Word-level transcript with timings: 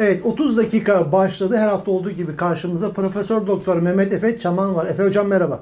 Evet 0.00 0.26
30 0.26 0.56
dakika 0.56 1.12
başladı. 1.12 1.56
Her 1.56 1.68
hafta 1.68 1.90
olduğu 1.90 2.10
gibi 2.10 2.36
karşımıza 2.36 2.92
Profesör 2.92 3.46
Doktor 3.46 3.76
Mehmet 3.76 4.12
Efe 4.12 4.36
Çaman 4.38 4.74
var. 4.74 4.86
Efe 4.86 5.04
Hocam 5.04 5.26
merhaba. 5.26 5.60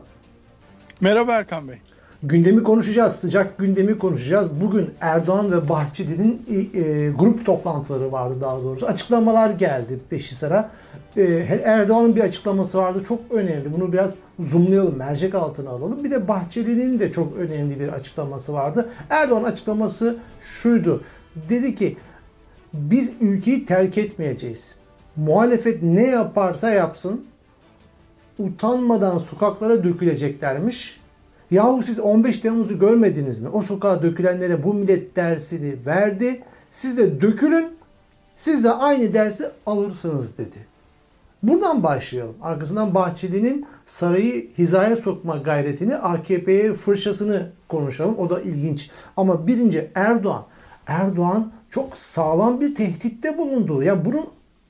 Merhaba 1.00 1.32
Erkan 1.32 1.68
Bey. 1.68 1.76
Gündemi 2.22 2.62
konuşacağız. 2.62 3.12
Sıcak 3.12 3.58
gündemi 3.58 3.98
konuşacağız. 3.98 4.60
Bugün 4.60 4.90
Erdoğan 5.00 5.52
ve 5.52 5.68
Bahçeli'nin 5.68 6.42
e, 6.50 6.80
e, 6.80 7.10
grup 7.10 7.46
toplantıları 7.46 8.12
vardı 8.12 8.34
daha 8.40 8.62
doğrusu. 8.62 8.86
Açıklamalar 8.86 9.50
geldi 9.50 9.98
peşi 10.10 10.34
sıra. 10.34 10.70
E, 11.16 11.22
Erdoğan'ın 11.64 12.16
bir 12.16 12.20
açıklaması 12.20 12.78
vardı. 12.78 13.02
Çok 13.08 13.20
önemli. 13.30 13.72
Bunu 13.72 13.92
biraz 13.92 14.14
zoomlayalım, 14.40 14.96
mercek 14.96 15.34
altına 15.34 15.70
alalım. 15.70 16.04
Bir 16.04 16.10
de 16.10 16.28
Bahçeli'nin 16.28 17.00
de 17.00 17.12
çok 17.12 17.36
önemli 17.36 17.80
bir 17.80 17.88
açıklaması 17.88 18.52
vardı. 18.52 18.88
Erdoğan 19.10 19.44
açıklaması 19.44 20.16
şuydu. 20.40 21.02
Dedi 21.48 21.74
ki 21.74 21.96
biz 22.72 23.14
ülkeyi 23.20 23.66
terk 23.66 23.98
etmeyeceğiz. 23.98 24.74
Muhalefet 25.16 25.82
ne 25.82 26.06
yaparsa 26.06 26.70
yapsın 26.70 27.24
utanmadan 28.38 29.18
sokaklara 29.18 29.84
döküleceklermiş. 29.84 31.00
Yahu 31.50 31.82
siz 31.82 32.00
15 32.00 32.38
Temmuz'u 32.38 32.78
görmediniz 32.78 33.38
mi? 33.38 33.48
O 33.48 33.62
sokağa 33.62 34.02
dökülenlere 34.02 34.62
bu 34.62 34.74
millet 34.74 35.16
dersini 35.16 35.76
verdi. 35.86 36.42
Siz 36.70 36.98
de 36.98 37.20
dökülün. 37.20 37.68
Siz 38.36 38.64
de 38.64 38.72
aynı 38.72 39.14
dersi 39.14 39.50
alırsınız 39.66 40.38
dedi. 40.38 40.66
Buradan 41.42 41.82
başlayalım. 41.82 42.34
Arkasından 42.42 42.94
Bahçeli'nin 42.94 43.66
sarayı 43.84 44.48
hizaya 44.58 44.96
sokma 44.96 45.36
gayretini, 45.36 45.96
AKP'ye 45.96 46.72
fırçasını 46.72 47.50
konuşalım. 47.68 48.18
O 48.18 48.30
da 48.30 48.40
ilginç. 48.40 48.90
Ama 49.16 49.46
birinci 49.46 49.90
Erdoğan. 49.94 50.44
Erdoğan 50.86 51.52
çok 51.70 51.96
sağlam 51.96 52.60
bir 52.60 52.74
tehditte 52.74 53.38
bulundu. 53.38 53.82
Ya 53.82 54.04
bunun 54.04 54.24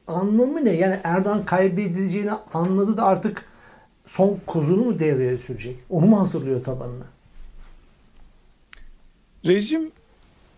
anlamı 0.06 0.65
ne? 0.65 0.70
Yani 0.70 1.01
Erdoğan 1.05 1.45
kaybedileceğini 1.45 2.30
anladı 2.55 2.97
da 2.97 3.05
artık 3.05 3.45
son 4.06 4.41
kozunu 4.47 4.84
mu 4.84 4.98
devreye 4.98 5.39
sürecek? 5.39 5.77
Onu 5.91 6.06
mu 6.06 6.20
hazırlıyor 6.20 6.64
tabanını? 6.64 7.05
Rejim 9.47 9.91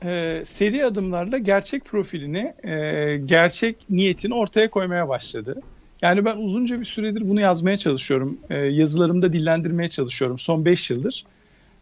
e, 0.04 0.42
seri 0.44 0.84
adımlarla 0.84 1.38
gerçek 1.38 1.84
profilini, 1.84 2.54
e, 2.64 3.16
gerçek 3.24 3.76
niyetini 3.90 4.34
ortaya 4.34 4.70
koymaya 4.70 5.08
başladı. 5.08 5.62
Yani 6.02 6.24
ben 6.24 6.36
uzunca 6.36 6.80
bir 6.80 6.84
süredir 6.84 7.28
bunu 7.28 7.40
yazmaya 7.40 7.76
çalışıyorum. 7.76 8.38
E, 8.50 8.56
yazılarımda 8.56 9.32
dillendirmeye 9.32 9.88
çalışıyorum 9.88 10.38
son 10.38 10.64
5 10.64 10.90
yıldır. 10.90 11.24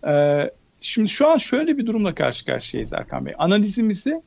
E, 0.07 0.45
şimdi 0.81 1.09
şu 1.09 1.29
an 1.29 1.37
şöyle 1.37 1.79
bir 1.79 1.87
durumla 1.87 2.15
karşı 2.15 2.45
karşıyayız 2.45 2.93
Erkan 2.93 3.27
Bey. 3.27 3.35
Analizimizi 3.39 4.23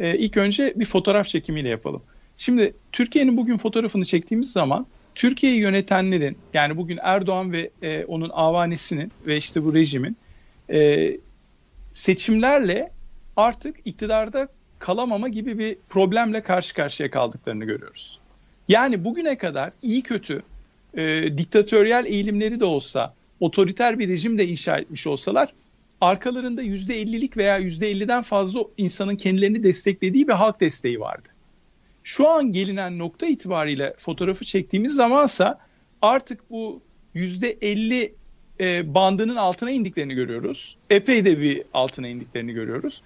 e, 0.00 0.18
ilk 0.18 0.36
önce 0.36 0.72
bir 0.76 0.84
fotoğraf 0.84 1.28
çekimiyle 1.28 1.68
yapalım. 1.68 2.02
Şimdi 2.36 2.74
Türkiye'nin 2.92 3.36
bugün 3.36 3.56
fotoğrafını 3.56 4.04
çektiğimiz 4.04 4.52
zaman 4.52 4.86
Türkiye'yi 5.14 5.58
yönetenlerin 5.58 6.38
yani 6.54 6.76
bugün 6.76 6.98
Erdoğan 7.02 7.52
ve 7.52 7.70
e, 7.82 8.04
onun 8.04 8.30
avanesinin 8.32 9.12
ve 9.26 9.36
işte 9.36 9.64
bu 9.64 9.74
rejimin 9.74 10.16
e, 10.70 11.10
seçimlerle 11.92 12.90
artık 13.36 13.76
iktidarda 13.84 14.48
kalamama 14.78 15.28
gibi 15.28 15.58
bir 15.58 15.76
problemle 15.88 16.42
karşı 16.42 16.74
karşıya 16.74 17.10
kaldıklarını 17.10 17.64
görüyoruz. 17.64 18.20
Yani 18.68 19.04
bugüne 19.04 19.38
kadar 19.38 19.72
iyi 19.82 20.02
kötü 20.02 20.42
e, 20.94 21.24
diktatöryel 21.38 22.04
eğilimleri 22.06 22.60
de 22.60 22.64
olsa, 22.64 23.14
otoriter 23.40 23.98
bir 23.98 24.08
rejim 24.08 24.38
de 24.38 24.46
inşa 24.46 24.78
etmiş 24.78 25.06
olsalar 25.06 25.52
arkalarında 26.00 26.62
%50'lik 26.62 27.36
veya 27.36 27.60
%50'den 27.60 28.22
fazla 28.22 28.60
insanın 28.76 29.16
kendilerini 29.16 29.62
desteklediği 29.62 30.28
bir 30.28 30.32
halk 30.32 30.60
desteği 30.60 31.00
vardı. 31.00 31.28
Şu 32.04 32.28
an 32.28 32.52
gelinen 32.52 32.98
nokta 32.98 33.26
itibariyle 33.26 33.94
fotoğrafı 33.98 34.44
çektiğimiz 34.44 34.94
zamansa 34.94 35.58
artık 36.02 36.50
bu 36.50 36.80
%50 37.14 38.12
e, 38.60 38.94
bandının 38.94 39.36
altına 39.36 39.70
indiklerini 39.70 40.14
görüyoruz. 40.14 40.76
Epey 40.90 41.24
de 41.24 41.40
bir 41.40 41.62
altına 41.74 42.08
indiklerini 42.08 42.52
görüyoruz. 42.52 43.02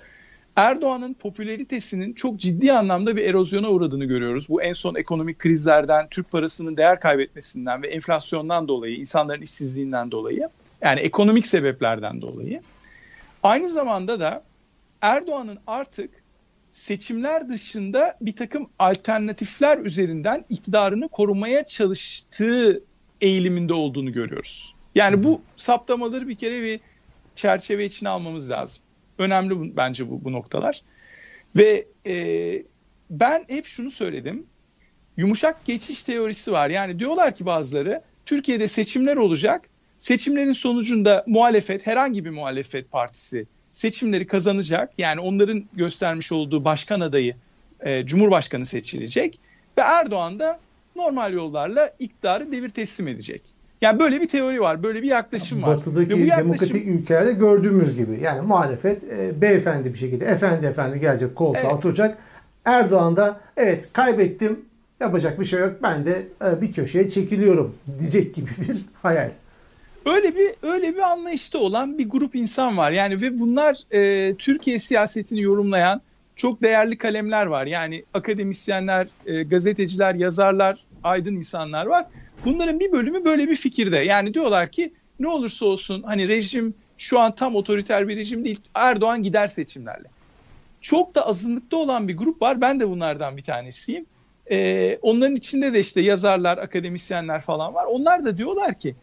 Erdoğan'ın 0.57 1.15
popülaritesinin 1.15 2.13
çok 2.13 2.37
ciddi 2.37 2.73
anlamda 2.73 3.17
bir 3.17 3.25
erozyona 3.25 3.71
uğradığını 3.71 4.05
görüyoruz. 4.05 4.49
Bu 4.49 4.63
en 4.63 4.73
son 4.73 4.95
ekonomik 4.95 5.39
krizlerden, 5.39 6.09
Türk 6.09 6.31
parasının 6.31 6.77
değer 6.77 7.01
kaybetmesinden 7.01 7.83
ve 7.83 7.89
enflasyondan 7.89 8.69
dolayı, 8.69 8.97
insanların 8.97 9.43
işsizliğinden 9.43 10.11
dolayı, 10.11 10.49
yani 10.83 11.01
ekonomik 11.01 11.47
sebeplerden 11.47 12.23
dolayı. 12.23 12.61
Aynı 13.43 13.69
zamanda 13.69 14.21
da 14.21 14.45
Erdoğan'ın 15.03 15.59
artık 15.67 16.11
seçimler 16.71 17.49
dışında 17.49 18.17
bir 18.21 18.37
takım 18.37 18.71
alternatifler 18.79 19.79
üzerinden 19.79 20.45
iktidarını 20.49 21.09
korumaya 21.09 21.67
çalıştığı 21.67 22.85
eğiliminde 23.21 23.75
olduğunu 23.75 24.13
görüyoruz. 24.13 24.75
Yani 24.95 25.23
bu 25.23 25.43
saptamaları 25.57 26.29
bir 26.29 26.35
kere 26.35 26.63
bir 26.63 26.81
çerçeve 27.35 27.85
içine 27.85 28.09
almamız 28.09 28.51
lazım. 28.51 28.83
Önemli 29.19 29.77
bence 29.77 30.11
bu, 30.11 30.25
bu 30.25 30.33
noktalar. 30.33 30.83
Ve 31.57 31.87
e, 32.07 32.15
ben 33.11 33.45
hep 33.49 33.67
şunu 33.67 33.91
söyledim. 33.91 34.47
Yumuşak 35.17 35.65
geçiş 35.65 36.05
teorisi 36.05 36.53
var. 36.53 36.71
Yani 36.71 36.99
diyorlar 36.99 37.35
ki 37.35 37.47
bazıları 37.47 38.03
Türkiye'de 38.27 38.69
seçimler 38.69 39.17
olacak. 39.17 39.70
Seçimlerin 40.01 40.53
sonucunda 40.53 41.25
muhalefet, 41.27 41.87
herhangi 41.87 42.25
bir 42.25 42.31
muhalefet 42.31 42.91
partisi 42.91 43.47
seçimleri 43.73 44.27
kazanacak. 44.27 44.91
Yani 44.99 45.21
onların 45.21 45.65
göstermiş 45.73 46.33
olduğu 46.33 46.65
başkan 46.65 47.01
adayı 47.01 47.35
e, 47.81 48.07
Cumhurbaşkanı 48.07 48.67
seçilecek 48.67 49.41
ve 49.79 49.83
Erdoğan 49.83 50.39
da 50.39 50.61
normal 50.97 51.33
yollarla 51.33 51.91
iktidarı 51.99 52.53
devir 52.53 52.69
teslim 52.69 53.09
edecek. 53.09 53.43
Yani 53.81 54.01
böyle 54.01 54.21
bir 54.21 54.29
teori 54.29 54.61
var, 54.61 54.83
böyle 54.83 55.03
bir 55.03 55.09
yaklaşım 55.09 55.63
var. 55.63 55.77
Batıdaki 55.77 56.23
bu 56.23 56.27
yaklaşım... 56.27 56.45
demokratik 56.45 56.87
ülkelerde 56.87 57.33
gördüğümüz 57.33 57.97
gibi. 57.97 58.21
Yani 58.23 58.41
muhalefet 58.41 59.05
e, 59.05 59.41
beyefendi 59.41 59.95
bir 59.95 59.99
şekilde 59.99 60.25
efendi 60.25 60.67
efendi 60.67 61.01
gelecek 61.01 61.37
koltuğa 61.37 61.63
evet. 61.63 61.73
oturacak. 61.73 62.19
Erdoğan 62.65 63.17
da 63.17 63.41
evet 63.57 63.89
kaybettim 63.93 64.61
yapacak 65.01 65.41
bir 65.41 65.45
şey 65.45 65.61
yok 65.61 65.73
ben 65.83 66.05
de 66.05 66.23
e, 66.45 66.61
bir 66.61 66.73
köşeye 66.73 67.11
çekiliyorum 67.11 67.75
diyecek 67.99 68.35
gibi 68.35 68.51
bir 68.69 68.77
hayal. 69.03 69.31
Öyle 70.07 70.35
bir 70.35 70.49
öyle 70.63 70.95
bir 70.95 71.11
anlayışta 71.11 71.59
olan 71.59 71.99
bir 71.99 72.09
grup 72.09 72.35
insan 72.35 72.77
var. 72.77 72.91
Yani 72.91 73.21
ve 73.21 73.41
bunlar 73.41 73.77
e, 73.93 74.35
Türkiye 74.35 74.79
siyasetini 74.79 75.41
yorumlayan 75.41 76.01
çok 76.37 76.63
değerli 76.63 76.99
kalemler 76.99 77.47
var. 77.47 77.67
Yani 77.67 78.05
akademisyenler, 78.15 79.09
e, 79.27 79.43
gazeteciler, 79.43 80.15
yazarlar, 80.15 80.85
aydın 81.05 81.37
insanlar 81.37 81.87
var. 81.87 82.07
Bunların 82.45 82.81
bir 82.81 82.93
bölümü 82.93 83.25
böyle 83.25 83.49
bir 83.49 83.57
fikirde. 83.57 83.97
Yani 83.97 84.35
diyorlar 84.35 84.71
ki 84.71 84.93
ne 85.21 85.29
olursa 85.29 85.67
olsun 85.67 86.03
hani 86.03 86.29
rejim 86.29 86.75
şu 86.99 87.21
an 87.21 87.35
tam 87.35 87.57
otoriter 87.57 88.09
bir 88.09 88.17
rejim 88.17 88.45
değil. 88.45 88.61
Erdoğan 88.75 89.23
gider 89.23 89.49
seçimlerle. 89.49 90.09
Çok 90.81 91.15
da 91.15 91.27
azınlıkta 91.27 91.77
olan 91.77 92.09
bir 92.09 92.17
grup 92.17 92.43
var. 92.43 92.61
Ben 92.61 92.81
de 92.81 92.89
bunlardan 92.89 93.37
bir 93.37 93.43
tanesiyim. 93.43 94.07
Ee, 94.51 94.99
onların 95.03 95.37
içinde 95.37 95.73
de 95.73 95.81
işte 95.81 96.01
yazarlar, 96.01 96.59
akademisyenler 96.59 97.41
falan 97.41 97.75
var. 97.75 97.85
Onlar 97.85 98.25
da 98.25 98.39
diyorlar 98.39 98.79
ki 98.79 98.95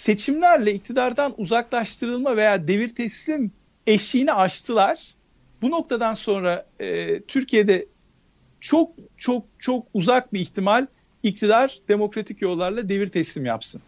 seçimlerle 0.00 0.74
iktidardan 0.74 1.34
uzaklaştırılma 1.36 2.36
veya 2.36 2.68
devir 2.68 2.88
teslim 2.88 3.52
eşiğini 3.86 4.32
aştılar. 4.32 5.14
Bu 5.62 5.70
noktadan 5.70 6.14
sonra 6.14 6.66
e, 6.80 7.20
Türkiye'de 7.20 7.86
çok 8.60 8.92
çok 9.16 9.44
çok 9.58 9.86
uzak 9.94 10.32
bir 10.32 10.40
ihtimal 10.40 10.86
iktidar 11.22 11.78
demokratik 11.88 12.42
yollarla 12.42 12.88
devir 12.88 13.08
teslim 13.08 13.44
yapsın. 13.44 13.82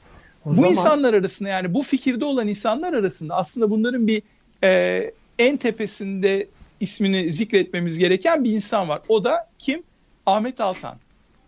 O 0.44 0.50
bu 0.50 0.54
zaman... 0.54 0.70
insanlar 0.70 1.14
arasında 1.14 1.48
yani 1.48 1.74
bu 1.74 1.82
fikirde 1.82 2.24
olan 2.24 2.48
insanlar 2.48 2.92
arasında 2.92 3.34
aslında 3.34 3.70
bunların 3.70 4.06
bir 4.06 4.22
e, 4.64 5.10
en 5.38 5.56
tepesinde 5.56 6.48
ismini 6.80 7.32
zikretmemiz 7.32 7.98
gereken 7.98 8.44
bir 8.44 8.50
insan 8.50 8.88
var. 8.88 9.00
O 9.08 9.24
da 9.24 9.50
kim? 9.58 9.82
Ahmet 10.26 10.60
Altan. 10.60 10.96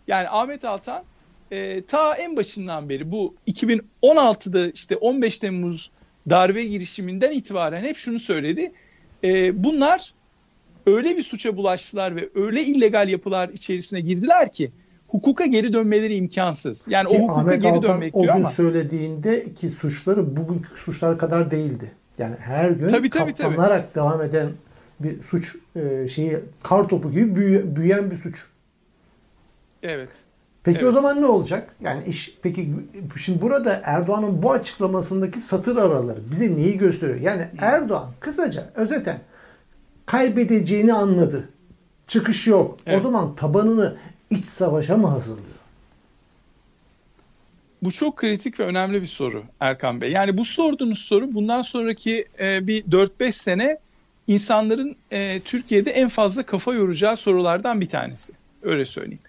Yani 0.09 0.29
Ahmet 0.29 0.65
Altan 0.65 1.05
e, 1.55 1.83
ta 1.83 2.15
en 2.15 2.37
başından 2.37 2.89
beri 2.89 3.11
bu 3.11 3.35
2016'da 3.49 4.71
işte 4.71 4.97
15 4.97 5.39
Temmuz 5.39 5.91
darbe 6.31 6.65
girişiminden 6.65 7.33
itibaren 7.33 7.85
hep 7.85 7.97
şunu 7.97 8.19
söyledi. 8.19 8.73
E, 9.25 9.65
bunlar 9.65 10.15
öyle 10.87 11.17
bir 11.17 11.23
suça 11.23 11.57
bulaştılar 11.57 12.17
ve 12.17 12.29
öyle 12.35 12.63
illegal 12.65 13.09
yapılar 13.09 13.49
içerisine 13.49 14.01
girdiler 14.01 14.53
ki 14.53 14.73
hukuka 15.09 15.47
geri 15.47 15.73
dönmeleri 15.73 16.15
imkansız. 16.15 16.87
Yani 16.91 17.09
ki 17.09 17.17
o 17.17 17.23
hukuka 17.23 17.41
Ahmet 17.41 17.63
geri 17.63 17.73
Altan 17.73 17.93
dönmek 17.93 18.17
o 18.17 18.23
diyor 18.23 18.35
gün 18.35 18.41
ama. 18.41 18.51
söylediğinde 18.51 19.55
ki 19.55 19.69
suçları 19.69 20.37
bugünkü 20.37 20.69
suçlar 20.77 21.19
kadar 21.19 21.51
değildi. 21.51 21.93
Yani 22.19 22.37
her 22.41 22.71
gün 22.71 22.89
tabii, 22.89 23.11
tabii, 23.11 23.35
katlanarak 23.35 23.95
tabii. 23.95 24.05
devam 24.05 24.23
eden 24.23 24.49
bir 25.01 25.23
suç 25.23 25.57
e, 25.77 26.09
şeyi 26.09 26.39
kar 26.63 26.89
topu 26.89 27.11
gibi 27.11 27.37
büyüyen 27.77 28.11
bir 28.11 28.17
suç. 28.17 28.45
Evet. 29.83 30.25
Peki 30.65 30.79
evet. 30.79 30.89
o 30.89 30.93
zaman 30.93 31.23
ne 31.23 31.27
olacak? 31.27 31.75
Yani 31.81 32.05
iş 32.05 32.35
peki 32.43 32.71
şimdi 33.17 33.43
burada 33.43 33.81
Erdoğan'ın 33.85 34.43
bu 34.43 34.53
açıklamasındaki 34.53 35.41
satır 35.41 35.77
araları 35.77 36.31
bize 36.31 36.57
neyi 36.57 36.79
gösteriyor? 36.79 37.21
Yani 37.21 37.47
Erdoğan 37.59 38.11
kısaca 38.21 38.71
özeten 38.75 39.19
kaybedeceğini 40.07 40.93
anladı. 40.93 41.49
Çıkış 42.07 42.47
yok. 42.47 42.77
Evet. 42.87 42.99
O 42.99 43.03
zaman 43.03 43.35
tabanını 43.37 43.97
iç 44.31 44.45
savaşa 44.45 44.97
mı 44.97 45.07
hazırlıyor? 45.07 45.55
Bu 47.83 47.93
çok 47.93 48.17
kritik 48.17 48.61
ve 48.61 48.65
önemli 48.65 49.03
bir 49.03 49.07
soru 49.07 49.43
Erkan 49.61 50.01
Bey. 50.01 50.13
Yani 50.13 50.37
bu 50.37 50.45
sorduğunuz 50.45 50.99
soru 50.99 51.35
bundan 51.35 51.63
sonraki 51.63 52.25
e, 52.41 52.67
bir 52.67 52.85
4-5 52.85 53.33
sene 53.33 53.79
insanların 54.27 54.97
e, 55.11 55.41
Türkiye'de 55.41 55.91
en 55.91 56.09
fazla 56.09 56.43
kafa 56.43 56.75
yoracağı 56.75 57.17
sorulardan 57.17 57.81
bir 57.81 57.89
tanesi. 57.89 58.33
Öyle 58.63 58.85
söyleyeyim. 58.85 59.21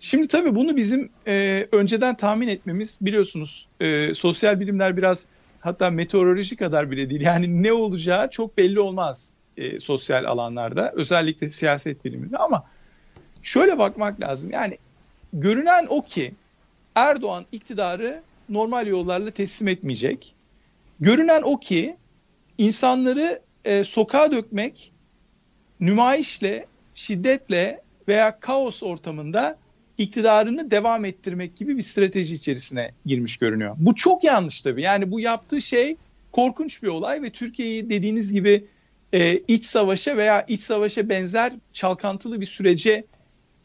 Şimdi 0.00 0.28
tabii 0.28 0.54
bunu 0.54 0.76
bizim 0.76 1.10
e, 1.26 1.66
önceden 1.72 2.16
tahmin 2.16 2.48
etmemiz 2.48 2.98
biliyorsunuz 3.00 3.68
e, 3.80 4.14
sosyal 4.14 4.60
bilimler 4.60 4.96
biraz 4.96 5.26
hatta 5.60 5.90
meteoroloji 5.90 6.56
kadar 6.56 6.90
bile 6.90 7.10
değil. 7.10 7.20
Yani 7.20 7.62
ne 7.62 7.72
olacağı 7.72 8.30
çok 8.30 8.58
belli 8.58 8.80
olmaz 8.80 9.34
e, 9.56 9.80
sosyal 9.80 10.24
alanlarda 10.24 10.92
özellikle 10.96 11.50
siyaset 11.50 12.04
biliminde 12.04 12.36
ama 12.36 12.64
şöyle 13.42 13.78
bakmak 13.78 14.20
lazım. 14.20 14.50
Yani 14.50 14.78
görünen 15.32 15.86
o 15.88 16.02
ki 16.02 16.34
Erdoğan 16.94 17.46
iktidarı 17.52 18.22
normal 18.48 18.86
yollarla 18.86 19.30
teslim 19.30 19.68
etmeyecek. 19.68 20.34
Görünen 21.00 21.42
o 21.42 21.60
ki 21.60 21.96
insanları 22.58 23.40
e, 23.64 23.84
sokağa 23.84 24.32
dökmek 24.32 24.92
nümayişle, 25.80 26.66
şiddetle 26.94 27.80
veya 28.08 28.40
kaos 28.40 28.82
ortamında 28.82 29.58
iktidarını 29.98 30.70
devam 30.70 31.04
ettirmek 31.04 31.56
gibi 31.56 31.76
bir 31.76 31.82
strateji 31.82 32.34
içerisine 32.34 32.92
girmiş 33.06 33.36
görünüyor. 33.36 33.76
Bu 33.78 33.94
çok 33.94 34.24
yanlış 34.24 34.62
tabii. 34.62 34.82
Yani 34.82 35.10
bu 35.10 35.20
yaptığı 35.20 35.60
şey 35.60 35.96
korkunç 36.32 36.82
bir 36.82 36.88
olay 36.88 37.22
ve 37.22 37.30
Türkiye'yi 37.30 37.90
dediğiniz 37.90 38.32
gibi 38.32 38.64
e, 39.12 39.38
iç 39.38 39.66
savaşa 39.66 40.16
veya 40.16 40.44
iç 40.48 40.60
savaşa 40.60 41.08
benzer 41.08 41.52
çalkantılı 41.72 42.40
bir 42.40 42.46
sürece 42.46 43.04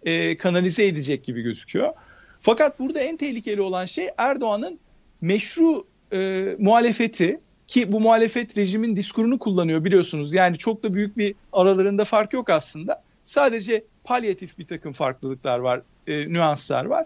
e, 0.03 0.37
kanalize 0.37 0.87
edecek 0.87 1.23
gibi 1.23 1.41
gözüküyor. 1.41 1.93
Fakat 2.41 2.79
burada 2.79 2.99
en 2.99 3.17
tehlikeli 3.17 3.61
olan 3.61 3.85
şey 3.85 4.09
Erdoğan'ın 4.17 4.79
meşru 5.21 5.87
e, 6.13 6.49
muhalefeti 6.59 7.39
ki 7.67 7.91
bu 7.91 7.99
muhalefet 7.99 8.57
rejimin 8.57 8.95
diskurunu 8.95 9.39
kullanıyor 9.39 9.83
biliyorsunuz. 9.83 10.33
Yani 10.33 10.57
çok 10.57 10.83
da 10.83 10.93
büyük 10.93 11.17
bir 11.17 11.35
aralarında 11.53 12.05
fark 12.05 12.33
yok 12.33 12.49
aslında. 12.49 13.03
Sadece 13.23 13.83
palyatif 14.03 14.57
bir 14.57 14.67
takım 14.67 14.91
farklılıklar 14.91 15.59
var, 15.59 15.81
e, 16.07 16.33
nüanslar 16.33 16.85
var. 16.85 17.05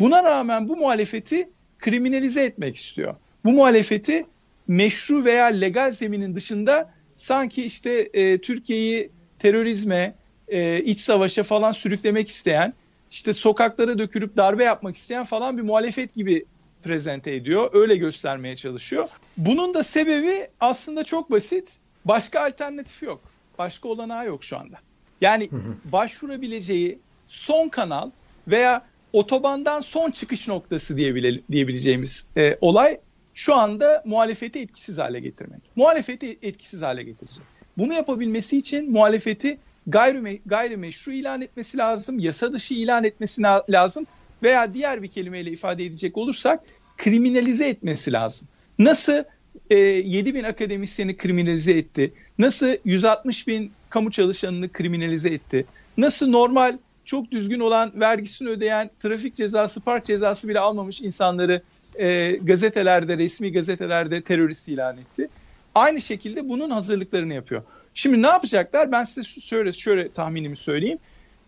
Buna 0.00 0.24
rağmen 0.24 0.68
bu 0.68 0.76
muhalefeti 0.76 1.48
kriminalize 1.78 2.44
etmek 2.44 2.76
istiyor. 2.76 3.14
Bu 3.44 3.52
muhalefeti 3.52 4.26
meşru 4.68 5.24
veya 5.24 5.46
legal 5.46 5.90
zeminin 5.90 6.34
dışında 6.34 6.90
sanki 7.16 7.64
işte 7.64 8.10
e, 8.14 8.38
Türkiye'yi 8.38 9.10
terörizme, 9.38 10.14
e, 10.48 10.80
iç 10.80 11.00
savaşa 11.00 11.42
falan 11.42 11.72
sürüklemek 11.72 12.28
isteyen, 12.28 12.74
işte 13.10 13.32
sokaklara 13.32 13.98
dökülüp 13.98 14.36
darbe 14.36 14.64
yapmak 14.64 14.96
isteyen 14.96 15.24
falan 15.24 15.58
bir 15.58 15.62
muhalefet 15.62 16.14
gibi 16.14 16.44
prezente 16.82 17.34
ediyor. 17.34 17.70
Öyle 17.72 17.96
göstermeye 17.96 18.56
çalışıyor. 18.56 19.08
Bunun 19.36 19.74
da 19.74 19.84
sebebi 19.84 20.48
aslında 20.60 21.04
çok 21.04 21.30
basit. 21.30 21.76
Başka 22.04 22.40
alternatifi 22.40 23.04
yok. 23.04 23.20
Başka 23.58 23.88
olanağı 23.88 24.26
yok 24.26 24.44
şu 24.44 24.58
anda. 24.58 24.76
Yani 25.20 25.48
başvurabileceği 25.84 26.98
son 27.28 27.68
kanal 27.68 28.10
veya 28.48 28.82
otobandan 29.12 29.80
son 29.80 30.10
çıkış 30.10 30.48
noktası 30.48 30.96
diyebile, 30.96 31.40
diyebileceğimiz 31.50 32.28
e, 32.36 32.58
olay 32.60 32.98
şu 33.34 33.54
anda 33.54 34.02
muhalefeti 34.06 34.58
etkisiz 34.58 34.98
hale 34.98 35.20
getirmek. 35.20 35.60
Muhalefeti 35.76 36.38
etkisiz 36.42 36.82
hale 36.82 37.02
getirecek. 37.02 37.42
Bunu 37.78 37.94
yapabilmesi 37.94 38.58
için 38.58 38.92
muhalefeti 38.92 39.58
gayri, 39.86 40.40
gayrimeşru 40.46 41.12
ilan 41.12 41.42
etmesi 41.42 41.78
lazım, 41.78 42.18
yasa 42.18 42.52
dışı 42.52 42.74
ilan 42.74 43.04
etmesi 43.04 43.42
lazım 43.70 44.06
veya 44.42 44.74
diğer 44.74 45.02
bir 45.02 45.08
kelimeyle 45.08 45.50
ifade 45.50 45.84
edecek 45.84 46.16
olursak 46.16 46.60
kriminalize 46.96 47.68
etmesi 47.68 48.12
lazım. 48.12 48.48
Nasıl 48.78 49.24
e, 49.70 49.76
7 49.76 50.34
bin 50.34 50.44
akademisyeni 50.44 51.16
kriminalize 51.16 51.72
etti, 51.72 52.12
nasıl 52.38 52.76
160 52.84 53.46
bin 53.46 53.72
kamu 53.90 54.10
çalışanını 54.10 54.72
kriminalize 54.72 55.28
etti, 55.28 55.66
nasıl 55.96 56.28
normal 56.28 56.78
çok 57.04 57.30
düzgün 57.30 57.60
olan 57.60 57.92
vergisini 57.94 58.48
ödeyen 58.48 58.90
trafik 59.00 59.34
cezası, 59.34 59.80
park 59.80 60.04
cezası 60.04 60.48
bile 60.48 60.60
almamış 60.60 61.00
insanları 61.00 61.62
e, 61.98 62.38
gazetelerde, 62.42 63.18
resmi 63.18 63.52
gazetelerde 63.52 64.22
terörist 64.22 64.68
ilan 64.68 64.96
etti. 64.96 65.28
Aynı 65.74 66.00
şekilde 66.00 66.48
bunun 66.48 66.70
hazırlıklarını 66.70 67.34
yapıyor. 67.34 67.62
Şimdi 67.94 68.22
ne 68.22 68.26
yapacaklar? 68.26 68.92
Ben 68.92 69.04
size 69.04 69.40
şöyle, 69.40 69.72
şöyle 69.72 70.12
tahminimi 70.12 70.56
söyleyeyim. 70.56 70.98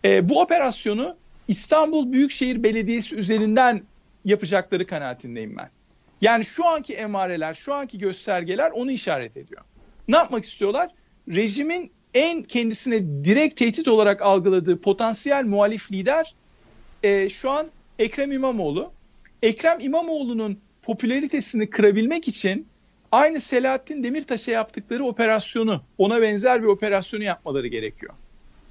E, 0.05 0.29
bu 0.29 0.41
operasyonu 0.41 1.17
İstanbul 1.49 2.13
Büyükşehir 2.13 2.63
Belediyesi 2.63 3.17
üzerinden 3.17 3.83
yapacakları 4.25 4.87
kanaatindeyim 4.87 5.57
ben. 5.57 5.71
Yani 6.21 6.45
şu 6.45 6.67
anki 6.67 6.95
emareler, 6.95 7.55
şu 7.55 7.75
anki 7.75 7.99
göstergeler 7.99 8.71
onu 8.71 8.91
işaret 8.91 9.37
ediyor. 9.37 9.63
Ne 10.09 10.17
yapmak 10.17 10.45
istiyorlar? 10.45 10.91
Rejimin 11.29 11.93
en 12.17 12.43
kendisine 12.43 13.25
direkt 13.25 13.57
tehdit 13.57 13.89
olarak 13.89 14.23
algıladığı 14.23 14.81
potansiyel 14.81 15.45
muhalif 15.45 15.93
lider 15.93 16.35
e, 17.03 17.29
şu 17.29 17.51
an 17.51 17.67
Ekrem 17.99 18.33
İmamoğlu. 18.33 18.93
Ekrem 19.43 19.81
İmamoğlu'nun 19.81 20.59
popülaritesini 20.83 21.71
kırabilmek 21.71 22.29
için 22.29 22.67
aynı 23.13 23.41
Selahattin 23.41 24.03
Demirtaş'a 24.03 24.51
yaptıkları 24.51 25.05
operasyonu, 25.05 25.83
ona 25.99 26.23
benzer 26.23 26.63
bir 26.63 26.67
operasyonu 26.67 27.25
yapmaları 27.25 27.67
gerekiyor. 27.67 28.15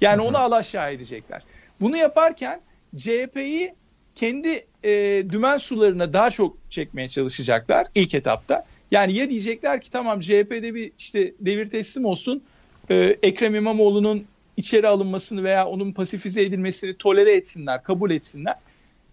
Yani 0.00 0.22
onu 0.22 0.38
alaşağı 0.38 0.92
edecekler. 0.92 1.42
Bunu 1.80 1.96
yaparken 1.96 2.60
CHP'yi 2.96 3.74
kendi 4.14 4.66
e, 4.84 4.90
dümen 5.30 5.58
sularına 5.58 6.12
daha 6.12 6.30
çok 6.30 6.56
çekmeye 6.70 7.08
çalışacaklar 7.08 7.86
ilk 7.94 8.14
etapta. 8.14 8.64
Yani 8.90 9.12
ya 9.12 9.30
diyecekler 9.30 9.80
ki 9.80 9.90
tamam 9.90 10.20
CHP'de 10.20 10.74
bir 10.74 10.92
işte 10.98 11.34
devir 11.40 11.66
teslim 11.66 12.04
olsun, 12.04 12.42
e, 12.90 13.18
Ekrem 13.22 13.54
İmamoğlu'nun 13.54 14.26
içeri 14.56 14.88
alınmasını 14.88 15.44
veya 15.44 15.66
onun 15.66 15.92
pasifize 15.92 16.42
edilmesini 16.42 16.96
tolere 16.96 17.32
etsinler, 17.32 17.82
kabul 17.82 18.10
etsinler. 18.10 18.54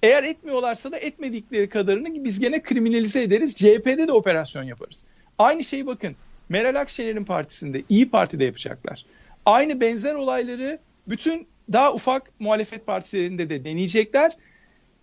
Eğer 0.04 0.24
etmiyorlarsa 0.24 0.92
da 0.92 0.98
etmedikleri 0.98 1.70
kadarını 1.70 2.24
biz 2.24 2.40
gene 2.40 2.62
kriminalize 2.62 3.24
ederiz. 3.24 3.56
CHP'de 3.56 4.08
de 4.08 4.12
operasyon 4.12 4.64
yaparız. 4.64 5.06
Aynı 5.38 5.64
şeyi 5.64 5.88
bakın 5.88 6.16
Meral 6.50 6.76
Akşener'in 6.76 7.26
partisinde, 7.26 7.84
İyi 7.90 8.10
Parti'de 8.10 8.44
yapacaklar. 8.44 9.06
Aynı 9.46 9.82
benzer 9.82 10.16
olayları 10.16 10.80
bütün 11.08 11.48
daha 11.74 11.94
ufak 11.94 12.32
muhalefet 12.40 12.86
partilerinde 12.86 13.50
de 13.50 13.66
deneyecekler. 13.66 14.38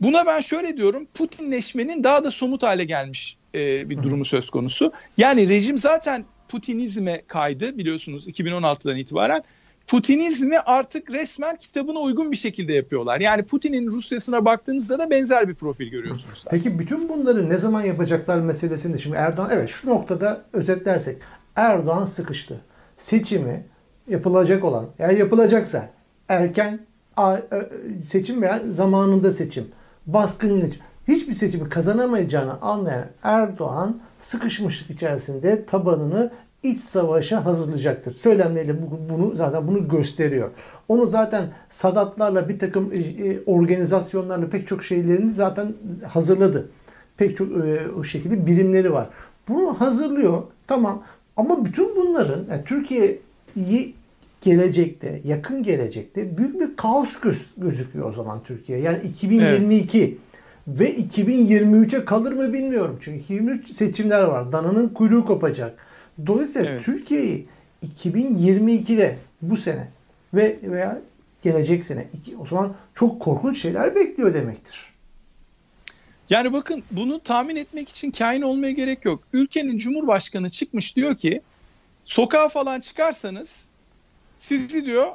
Buna 0.00 0.26
ben 0.26 0.40
şöyle 0.40 0.76
diyorum, 0.76 1.06
Putinleşmenin 1.14 2.04
daha 2.04 2.24
da 2.24 2.30
somut 2.30 2.62
hale 2.62 2.84
gelmiş 2.84 3.36
e, 3.54 3.90
bir 3.90 4.02
durumu 4.02 4.24
söz 4.24 4.50
konusu. 4.50 4.92
Yani 5.16 5.48
rejim 5.48 5.78
zaten 5.78 6.24
Putinizme 6.50 7.22
kaydı 7.26 7.78
biliyorsunuz 7.78 8.28
2016'dan 8.28 8.96
itibaren. 8.96 9.42
Putinizmi 9.86 10.58
artık 10.58 11.10
resmen 11.10 11.56
kitabına 11.56 11.98
uygun 11.98 12.32
bir 12.32 12.36
şekilde 12.36 12.72
yapıyorlar. 12.72 13.20
Yani 13.20 13.42
Putin'in 13.42 13.90
Rusya'sına 13.90 14.44
baktığınızda 14.44 14.98
da 14.98 15.10
benzer 15.10 15.48
bir 15.48 15.54
profil 15.54 15.88
görüyorsunuz. 15.88 16.44
Peki 16.50 16.78
bütün 16.78 17.08
bunları 17.08 17.50
ne 17.50 17.56
zaman 17.56 17.82
yapacaklar 17.82 18.38
meselesinde 18.38 18.98
şimdi 18.98 19.16
Erdoğan 19.16 19.50
evet 19.52 19.70
şu 19.70 19.88
noktada 19.88 20.44
özetlersek 20.52 21.16
Erdoğan 21.56 22.04
sıkıştı. 22.04 22.60
Seçimi 22.96 23.64
yapılacak 24.08 24.64
olan 24.64 24.86
eğer 24.98 25.10
yapılacaksa 25.10 25.90
erken 26.28 26.80
seçim 28.04 28.42
veya 28.42 28.60
zamanında 28.68 29.30
seçim 29.30 29.68
baskının 30.06 30.60
hiçbir 31.10 31.32
seçimi 31.32 31.68
kazanamayacağını 31.68 32.60
anlayan 32.60 33.04
Erdoğan 33.22 34.00
sıkışmışlık 34.18 34.90
içerisinde 34.90 35.66
tabanını 35.66 36.30
iç 36.62 36.80
savaşa 36.80 37.44
hazırlayacaktır. 37.44 38.12
Söylemleriyle 38.12 38.76
bunu 39.08 39.36
zaten 39.36 39.68
bunu 39.68 39.88
gösteriyor. 39.88 40.50
Onu 40.88 41.06
zaten 41.06 41.44
Sadatlarla 41.68 42.48
bir 42.48 42.58
takım 42.58 42.92
organizasyonlarla 43.46 44.48
pek 44.48 44.66
çok 44.66 44.84
şeylerini 44.84 45.34
zaten 45.34 45.72
hazırladı. 46.08 46.68
Pek 47.16 47.36
çok 47.36 47.48
o 47.98 48.04
şekilde 48.04 48.46
birimleri 48.46 48.92
var. 48.92 49.08
Bunu 49.48 49.80
hazırlıyor. 49.80 50.42
Tamam. 50.66 51.02
Ama 51.36 51.64
bütün 51.64 51.96
bunların 51.96 52.44
yani 52.50 52.64
Türkiye'yi 52.64 53.94
gelecekte, 54.40 55.20
yakın 55.24 55.62
gelecekte 55.62 56.38
büyük 56.38 56.60
bir 56.60 56.76
kaos 56.76 57.20
göz, 57.20 57.46
gözüküyor 57.56 58.08
o 58.08 58.12
zaman 58.12 58.40
Türkiye. 58.44 58.78
Yani 58.78 58.98
2022 58.98 59.98
evet. 59.98 60.18
Ve 60.78 60.96
2023'e 60.96 62.04
kalır 62.04 62.32
mı 62.32 62.52
bilmiyorum. 62.52 62.98
Çünkü 63.00 63.18
2023 63.18 63.70
seçimler 63.70 64.22
var. 64.22 64.52
Dananın 64.52 64.88
kuyruğu 64.88 65.24
kopacak. 65.24 65.86
Dolayısıyla 66.26 66.70
evet. 66.70 66.84
Türkiye'yi 66.84 67.48
2022'de 67.96 69.16
bu 69.42 69.56
sene 69.56 69.88
ve 70.34 70.58
veya 70.62 70.98
gelecek 71.42 71.84
sene 71.84 72.08
iki, 72.14 72.36
o 72.36 72.46
zaman 72.46 72.74
çok 72.94 73.20
korkunç 73.20 73.62
şeyler 73.62 73.94
bekliyor 73.94 74.34
demektir. 74.34 74.90
Yani 76.30 76.52
bakın 76.52 76.82
bunu 76.90 77.20
tahmin 77.20 77.56
etmek 77.56 77.88
için 77.88 78.10
kain 78.10 78.42
olmaya 78.42 78.72
gerek 78.72 79.04
yok. 79.04 79.22
Ülkenin 79.32 79.76
cumhurbaşkanı 79.76 80.50
çıkmış 80.50 80.96
diyor 80.96 81.16
ki 81.16 81.42
sokağa 82.04 82.48
falan 82.48 82.80
çıkarsanız 82.80 83.68
sizi 84.36 84.86
diyor 84.86 85.08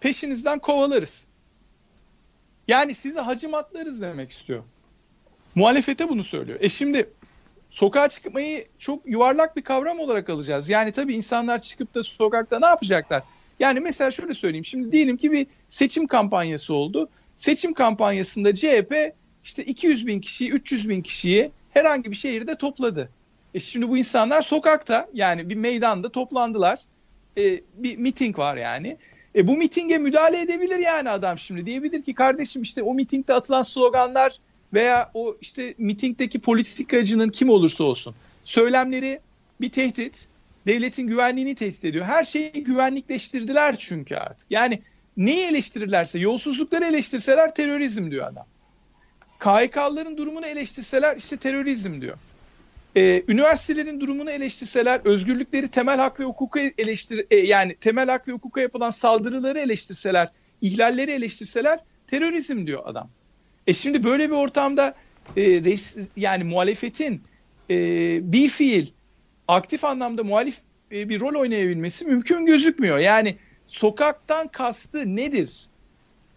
peşinizden 0.00 0.58
kovalarız. 0.58 1.26
Yani 2.68 2.94
sizi 2.94 3.20
hacimatlarız 3.20 4.00
demek 4.00 4.30
istiyor. 4.30 4.62
Muhalefete 5.54 6.08
bunu 6.08 6.24
söylüyor. 6.24 6.58
E 6.62 6.68
şimdi 6.68 7.10
sokağa 7.70 8.08
çıkmayı 8.08 8.64
çok 8.78 9.06
yuvarlak 9.06 9.56
bir 9.56 9.62
kavram 9.62 10.00
olarak 10.00 10.30
alacağız. 10.30 10.68
Yani 10.68 10.92
tabii 10.92 11.14
insanlar 11.14 11.62
çıkıp 11.62 11.94
da 11.94 12.02
sokakta 12.02 12.58
ne 12.58 12.66
yapacaklar? 12.66 13.22
Yani 13.60 13.80
mesela 13.80 14.10
şöyle 14.10 14.34
söyleyeyim. 14.34 14.64
Şimdi 14.64 14.92
diyelim 14.92 15.16
ki 15.16 15.32
bir 15.32 15.46
seçim 15.68 16.06
kampanyası 16.06 16.74
oldu. 16.74 17.08
Seçim 17.36 17.74
kampanyasında 17.74 18.54
CHP 18.54 19.14
işte 19.44 19.64
200 19.64 20.06
bin 20.06 20.20
kişiyi, 20.20 20.50
300 20.50 20.88
bin 20.88 21.02
kişiyi 21.02 21.50
herhangi 21.70 22.10
bir 22.10 22.16
şehirde 22.16 22.54
topladı. 22.58 23.08
E 23.54 23.60
şimdi 23.60 23.88
bu 23.88 23.98
insanlar 23.98 24.42
sokakta 24.42 25.08
yani 25.14 25.50
bir 25.50 25.56
meydanda 25.56 26.08
toplandılar. 26.08 26.80
E, 27.38 27.60
bir 27.74 27.96
miting 27.96 28.38
var 28.38 28.56
yani. 28.56 28.96
E 29.36 29.46
bu 29.46 29.56
mitinge 29.56 29.98
müdahale 29.98 30.40
edebilir 30.40 30.78
yani 30.78 31.10
adam 31.10 31.38
şimdi. 31.38 31.66
Diyebilir 31.66 32.02
ki 32.02 32.14
kardeşim 32.14 32.62
işte 32.62 32.82
o 32.82 32.94
mitingde 32.94 33.34
atılan 33.34 33.62
sloganlar 33.62 34.38
veya 34.74 35.10
o 35.14 35.36
işte 35.40 35.74
mitingdeki 35.78 36.40
politikacının 36.40 37.28
kim 37.28 37.48
olursa 37.48 37.84
olsun 37.84 38.14
söylemleri 38.44 39.20
bir 39.60 39.70
tehdit. 39.70 40.28
Devletin 40.66 41.06
güvenliğini 41.06 41.54
tehdit 41.54 41.84
ediyor. 41.84 42.04
Her 42.04 42.24
şeyi 42.24 42.52
güvenlikleştirdiler 42.52 43.76
çünkü 43.78 44.16
artık. 44.16 44.50
Yani 44.50 44.82
neyi 45.16 45.46
eleştirirlerse, 45.46 46.18
yolsuzlukları 46.18 46.84
eleştirseler 46.84 47.54
terörizm 47.54 48.10
diyor 48.10 48.26
adam. 48.26 48.46
KHK'ların 49.38 50.16
durumunu 50.16 50.46
eleştirseler 50.46 51.16
işte 51.16 51.36
terörizm 51.36 52.00
diyor. 52.00 52.16
Ee, 52.96 53.22
üniversitelerin 53.28 54.00
durumunu 54.00 54.30
eleştirseler, 54.30 55.00
özgürlükleri, 55.04 55.68
temel 55.68 55.96
hak 55.96 56.20
ve 56.20 56.24
hukuka 56.24 56.60
eleştir 56.78 57.26
e, 57.30 57.36
yani 57.36 57.76
temel 57.76 58.08
hak 58.08 58.28
ve 58.28 58.32
hukuka 58.32 58.60
yapılan 58.60 58.90
saldırıları 58.90 59.58
eleştirseler, 59.58 60.28
ihlalleri 60.60 61.10
eleştirseler 61.10 61.80
terörizm 62.06 62.66
diyor 62.66 62.82
adam. 62.84 63.10
E 63.66 63.72
şimdi 63.72 64.04
böyle 64.04 64.30
bir 64.30 64.34
ortamda 64.34 64.94
e, 65.36 65.42
res, 65.64 65.96
yani 66.16 66.44
muhalefetin 66.44 67.22
e, 67.70 67.76
bir 68.32 68.48
fiil 68.48 68.86
aktif 69.48 69.84
anlamda 69.84 70.24
muhalif 70.24 70.58
e, 70.92 71.08
bir 71.08 71.20
rol 71.20 71.40
oynayabilmesi 71.40 72.04
mümkün 72.04 72.46
gözükmüyor. 72.46 72.98
Yani 72.98 73.36
sokaktan 73.66 74.48
kastı 74.48 75.16
nedir? 75.16 75.68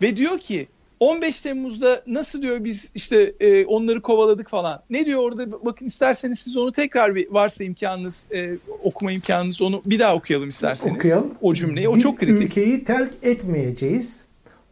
Ve 0.02 0.18
diyor 0.18 0.40
ki 0.40 0.68
15 1.00 1.42
Temmuz'da 1.42 2.04
nasıl 2.08 2.42
diyor 2.42 2.64
biz 2.64 2.92
işte 2.96 3.34
e, 3.40 3.66
onları 3.66 4.02
kovaladık 4.02 4.50
falan. 4.50 4.84
Ne 4.90 5.06
diyor 5.06 5.22
orada 5.22 5.66
bakın 5.66 5.86
isterseniz 5.86 6.40
siz 6.40 6.58
onu 6.58 6.72
tekrar 6.72 7.16
bir 7.16 7.32
varsa 7.32 7.64
imkanınız 7.64 8.28
e, 8.34 8.58
okuma 8.84 9.12
imkanınız 9.12 9.62
onu 9.62 9.82
bir 9.86 10.00
daha 10.00 10.16
okuyalım 10.16 10.50
isterseniz. 10.50 10.96
Okuyalım. 10.96 11.34
O 11.42 11.54
cümleyi 11.54 11.90
o 11.90 11.96
biz 11.96 12.04
çok 12.04 12.20
kritik. 12.20 12.44
ülkeyi 12.44 12.84
terk 12.84 13.14
etmeyeceğiz. 13.24 14.27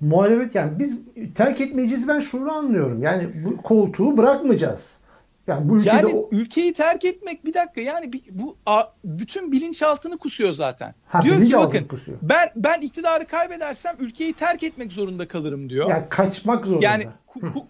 Muhalefet 0.09 0.55
yani 0.55 0.79
biz 0.79 0.97
terk 1.35 1.61
etmeyeceğiz 1.61 2.07
ben 2.07 2.19
şunu 2.19 2.51
anlıyorum. 2.51 3.01
Yani 3.03 3.29
bu 3.45 3.57
koltuğu 3.57 4.17
bırakmayacağız. 4.17 4.97
Yani 5.47 5.69
bu 5.69 5.77
ülkede 5.77 5.95
Yani 5.95 6.15
o... 6.15 6.29
ülkeyi 6.31 6.73
terk 6.73 7.05
etmek 7.05 7.45
bir 7.45 7.53
dakika 7.53 7.81
yani 7.81 8.11
bu 8.31 8.57
a, 8.65 8.83
bütün 9.05 9.51
bilinçaltını 9.51 10.17
kusuyor 10.17 10.53
zaten. 10.53 10.95
Ha, 11.07 11.23
diyor 11.23 11.45
ki 11.45 11.53
bakın 11.57 11.83
kusuyor. 11.83 12.17
ben 12.21 12.49
ben 12.55 12.81
iktidarı 12.81 13.25
kaybedersem 13.25 13.95
ülkeyi 13.99 14.33
terk 14.33 14.63
etmek 14.63 14.93
zorunda 14.93 15.27
kalırım 15.27 15.69
diyor. 15.69 15.89
yani 15.89 16.03
kaçmak 16.09 16.65
zorunda. 16.65 16.85
Yani 16.85 17.07
ku- 17.27 17.39
ku- 17.39 17.65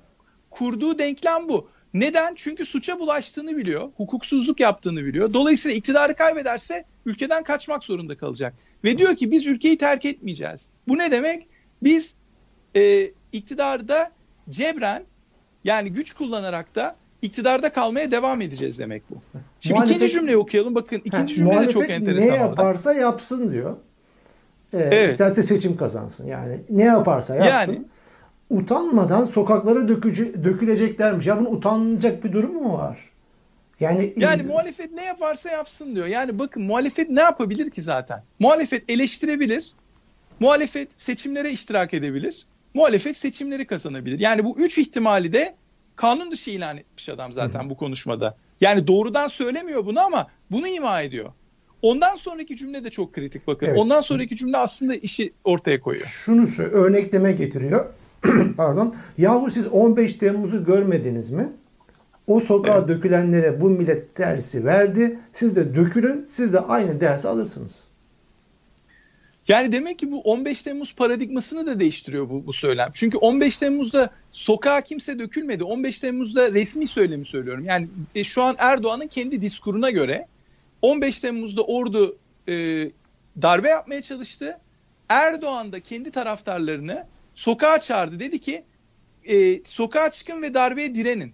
kurduğu 0.50 1.00
denklem 1.00 1.50
bu. 1.50 1.68
Neden? 1.94 2.34
Çünkü 2.36 2.66
suça 2.66 3.00
bulaştığını 3.00 3.58
biliyor, 3.58 3.90
hukuksuzluk 3.98 4.60
yaptığını 4.60 5.06
biliyor. 5.06 5.34
Dolayısıyla 5.34 5.78
iktidarı 5.78 6.16
kaybederse 6.16 6.86
ülkeden 7.06 7.44
kaçmak 7.44 7.84
zorunda 7.84 8.18
kalacak. 8.18 8.54
Ve 8.84 8.98
diyor 8.98 9.16
ki 9.16 9.32
biz 9.32 9.48
ülkeyi 9.48 9.78
terk 9.78 10.06
etmeyeceğiz. 10.06 10.70
Bu 10.88 10.98
ne 10.98 11.12
demek? 11.12 11.48
Biz 11.84 12.16
e, 12.76 13.12
iktidarda 13.32 14.12
cebren 14.50 15.04
yani 15.64 15.94
güç 15.94 16.14
kullanarak 16.14 16.76
da 16.76 16.96
iktidarda 17.22 17.74
kalmaya 17.74 18.12
devam 18.12 18.42
edeceğiz 18.42 18.80
demek 18.80 19.04
bu. 19.10 19.16
Şimdi 19.60 19.80
Muhalefet- 19.80 19.96
ikinci 19.96 20.12
cümleyi 20.12 20.38
okuyalım. 20.38 20.76
Bakın 20.76 21.02
ikinci 21.06 21.18
Ha, 21.18 21.28
cümle 21.52 21.68
de 21.68 21.72
çok 21.72 21.90
enteresan. 21.90 22.28
Ne 22.30 22.34
orada. 22.34 22.44
yaparsa 22.46 22.94
yapsın 22.94 23.52
diyor. 23.52 23.78
Ee, 24.74 24.78
Evet. 24.78 25.12
İsterse 25.12 25.44
seçim 25.44 25.78
kazansın. 25.78 26.28
Yani 26.28 26.58
ne 26.70 26.84
yaparsa 26.84 27.36
yapsın. 27.36 27.74
Yani. 27.74 27.86
Utanmadan 28.50 29.26
sokaklara 29.26 29.88
dökücü, 29.88 30.44
döküleceklermiş. 30.44 31.26
Ya 31.26 31.40
bunun 31.40 31.56
utanacak 31.56 32.24
bir 32.24 32.34
durum 32.34 32.54
mu 32.54 32.78
var? 32.78 33.00
Yani 33.80 34.14
Yani 34.18 34.44
muhalefet 34.44 34.92
ne 34.92 35.06
yaparsa 35.06 35.50
yapsın 35.50 35.96
diyor. 35.96 36.06
Yani 36.06 36.40
bakın 36.40 36.64
muhalefet 36.64 37.10
ne 37.10 37.22
yapabilir 37.22 37.72
ki 37.72 37.82
zaten? 37.82 38.24
Muhalefet 38.40 38.90
eleştirebilir. 38.90 39.74
Muhalefet 40.40 40.90
seçimlere 40.98 41.52
iştirak 41.52 41.94
edebilir. 41.94 42.46
Muhalefet 42.76 43.18
seçimleri 43.18 43.68
kazanabilir. 43.68 44.20
Yani 44.20 44.44
bu 44.44 44.60
üç 44.60 44.78
ihtimali 44.78 45.34
de 45.34 45.56
kanun 45.96 46.32
dışı 46.32 46.52
ilan 46.52 46.78
etmiş 46.78 47.10
adam 47.10 47.34
zaten 47.34 47.70
bu 47.70 47.78
konuşmada. 47.78 48.38
Yani 48.62 48.88
doğrudan 48.88 49.28
söylemiyor 49.28 49.86
bunu 49.86 50.00
ama 50.00 50.28
bunu 50.52 50.68
ima 50.68 51.02
ediyor. 51.02 51.32
Ondan 51.82 52.16
sonraki 52.16 52.58
cümle 52.58 52.84
de 52.84 52.90
çok 52.90 53.14
kritik 53.14 53.48
bakın. 53.48 53.66
Evet. 53.68 53.80
Ondan 53.80 54.02
sonraki 54.02 54.36
cümle 54.36 54.58
aslında 54.58 54.96
işi 54.96 55.34
ortaya 55.44 55.82
koyuyor. 55.82 56.06
şunu 56.06 56.48
örnekleme 56.72 57.32
getiriyor. 57.32 57.86
Pardon. 58.58 58.96
Yahu 59.18 59.52
siz 59.52 59.68
15 59.68 60.14
Temmuz'u 60.14 60.66
görmediniz 60.66 61.32
mi? 61.32 61.50
O 62.28 62.40
sokağa 62.40 62.78
Evet. 62.78 62.88
dökülenlere 62.88 63.62
bu 63.62 63.70
millet 63.70 64.18
dersi 64.18 64.66
verdi. 64.66 65.20
Siz 65.34 65.56
de 65.56 65.76
dökülün, 65.76 66.26
siz 66.26 66.54
de 66.54 66.60
aynı 66.60 67.02
dersi 67.02 67.28
alırsınız. 67.28 67.84
Yani 69.48 69.72
demek 69.72 70.00
ki 70.00 70.12
bu 70.12 70.22
15 70.22 70.64
Temmuz 70.64 70.96
paradigmasını 70.96 71.66
da 71.66 71.80
değiştiriyor 71.80 72.30
bu, 72.30 72.46
bu 72.46 72.54
söylem. 72.54 72.90
Çünkü 72.94 73.18
15 73.18 73.58
Temmuz'da 73.58 74.10
sokağa 74.32 74.82
kimse 74.82 75.20
dökülmedi. 75.20 75.64
15 75.64 76.00
Temmuz'da 76.00 76.52
resmi 76.52 76.88
söylemi 76.88 77.26
söylüyorum. 77.26 77.66
Yani 77.66 77.88
e, 78.16 78.24
şu 78.24 78.44
an 78.44 78.56
Erdoğan'ın 78.60 79.08
kendi 79.08 79.42
diskuruna 79.42 79.90
göre 79.90 80.28
15 80.82 81.20
Temmuz'da 81.20 81.64
ordu 81.64 82.18
e, 82.48 82.54
darbe 83.42 83.70
yapmaya 83.70 84.02
çalıştı. 84.02 84.60
Erdoğan 85.10 85.72
da 85.72 85.80
kendi 85.80 86.12
taraftarlarını 86.12 87.06
sokağa 87.36 87.80
çağırdı. 87.80 88.20
Dedi 88.20 88.40
ki 88.40 88.64
e, 89.24 89.64
sokağa 89.66 90.12
çıkın 90.12 90.42
ve 90.42 90.54
darbeye 90.54 90.96
direnin. 90.96 91.34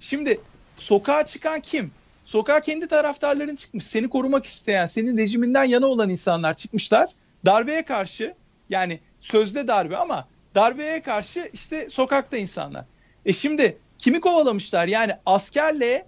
Şimdi 0.00 0.40
sokağa 0.76 1.26
çıkan 1.26 1.60
kim? 1.60 1.90
Sokağa 2.24 2.60
kendi 2.60 2.88
taraftarların 2.88 3.56
çıkmış. 3.56 3.84
Seni 3.84 4.08
korumak 4.08 4.44
isteyen, 4.44 4.86
senin 4.86 5.18
rejiminden 5.18 5.64
yana 5.64 5.86
olan 5.86 6.08
insanlar 6.08 6.54
çıkmışlar. 6.54 7.10
Darbeye 7.46 7.84
karşı 7.84 8.34
yani 8.70 9.00
sözde 9.20 9.68
darbe 9.68 9.96
ama 9.96 10.28
darbeye 10.54 11.02
karşı 11.02 11.50
işte 11.52 11.90
sokakta 11.90 12.36
insanlar. 12.36 12.84
E 13.26 13.32
şimdi 13.32 13.78
kimi 13.98 14.20
kovalamışlar? 14.20 14.88
Yani 14.88 15.12
askerle 15.26 16.06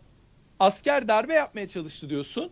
asker 0.60 1.08
darbe 1.08 1.34
yapmaya 1.34 1.68
çalıştı 1.68 2.10
diyorsun. 2.10 2.50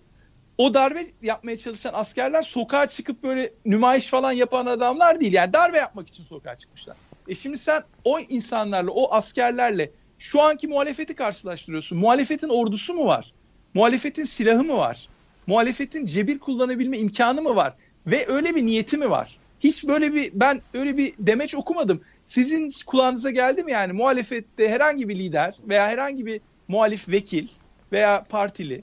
O 0.58 0.74
darbe 0.74 1.06
yapmaya 1.22 1.58
çalışan 1.58 1.94
askerler 1.94 2.42
sokağa 2.42 2.86
çıkıp 2.86 3.22
böyle 3.22 3.52
nümayiş 3.64 4.06
falan 4.06 4.32
yapan 4.32 4.66
adamlar 4.66 5.20
değil. 5.20 5.32
Yani 5.32 5.52
darbe 5.52 5.78
yapmak 5.78 6.08
için 6.08 6.24
sokağa 6.24 6.56
çıkmışlar. 6.56 6.96
E 7.28 7.34
şimdi 7.34 7.58
sen 7.58 7.82
o 8.04 8.20
insanlarla, 8.20 8.90
o 8.90 9.12
askerlerle 9.12 9.90
şu 10.18 10.42
anki 10.42 10.68
muhalefeti 10.68 11.14
karşılaştırıyorsun. 11.14 11.98
Muhalefetin 11.98 12.48
ordusu 12.48 12.94
mu 12.94 13.06
var? 13.06 13.32
Muhalefetin 13.74 14.24
silahı 14.24 14.64
mı 14.64 14.76
var? 14.76 15.08
Muhalefetin 15.46 16.06
cebir 16.06 16.38
kullanabilme 16.38 16.98
imkanı 16.98 17.42
mı 17.42 17.56
var? 17.56 17.74
Ve 18.10 18.26
öyle 18.28 18.54
bir 18.54 18.66
niyeti 18.66 18.96
mi 18.96 19.10
var? 19.10 19.38
Hiç 19.60 19.88
böyle 19.88 20.14
bir 20.14 20.30
ben 20.34 20.60
öyle 20.74 20.96
bir 20.96 21.12
demeç 21.18 21.54
okumadım. 21.54 22.00
Sizin 22.26 22.70
kulağınıza 22.86 23.30
geldi 23.30 23.64
mi 23.64 23.72
yani 23.72 23.92
muhalefette 23.92 24.68
herhangi 24.68 25.08
bir 25.08 25.16
lider 25.16 25.54
veya 25.68 25.88
herhangi 25.88 26.26
bir 26.26 26.40
muhalif 26.68 27.08
vekil 27.08 27.48
veya 27.92 28.24
partili 28.28 28.82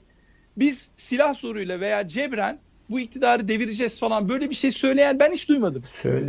biz 0.56 0.88
silah 0.96 1.34
zoruyla 1.34 1.80
veya 1.80 2.08
cebren 2.08 2.58
bu 2.90 3.00
iktidarı 3.00 3.48
devireceğiz 3.48 4.00
falan 4.00 4.28
böyle 4.28 4.50
bir 4.50 4.54
şey 4.54 4.72
söyleyen 4.72 5.18
ben 5.18 5.32
hiç 5.32 5.48
duymadım. 5.48 5.82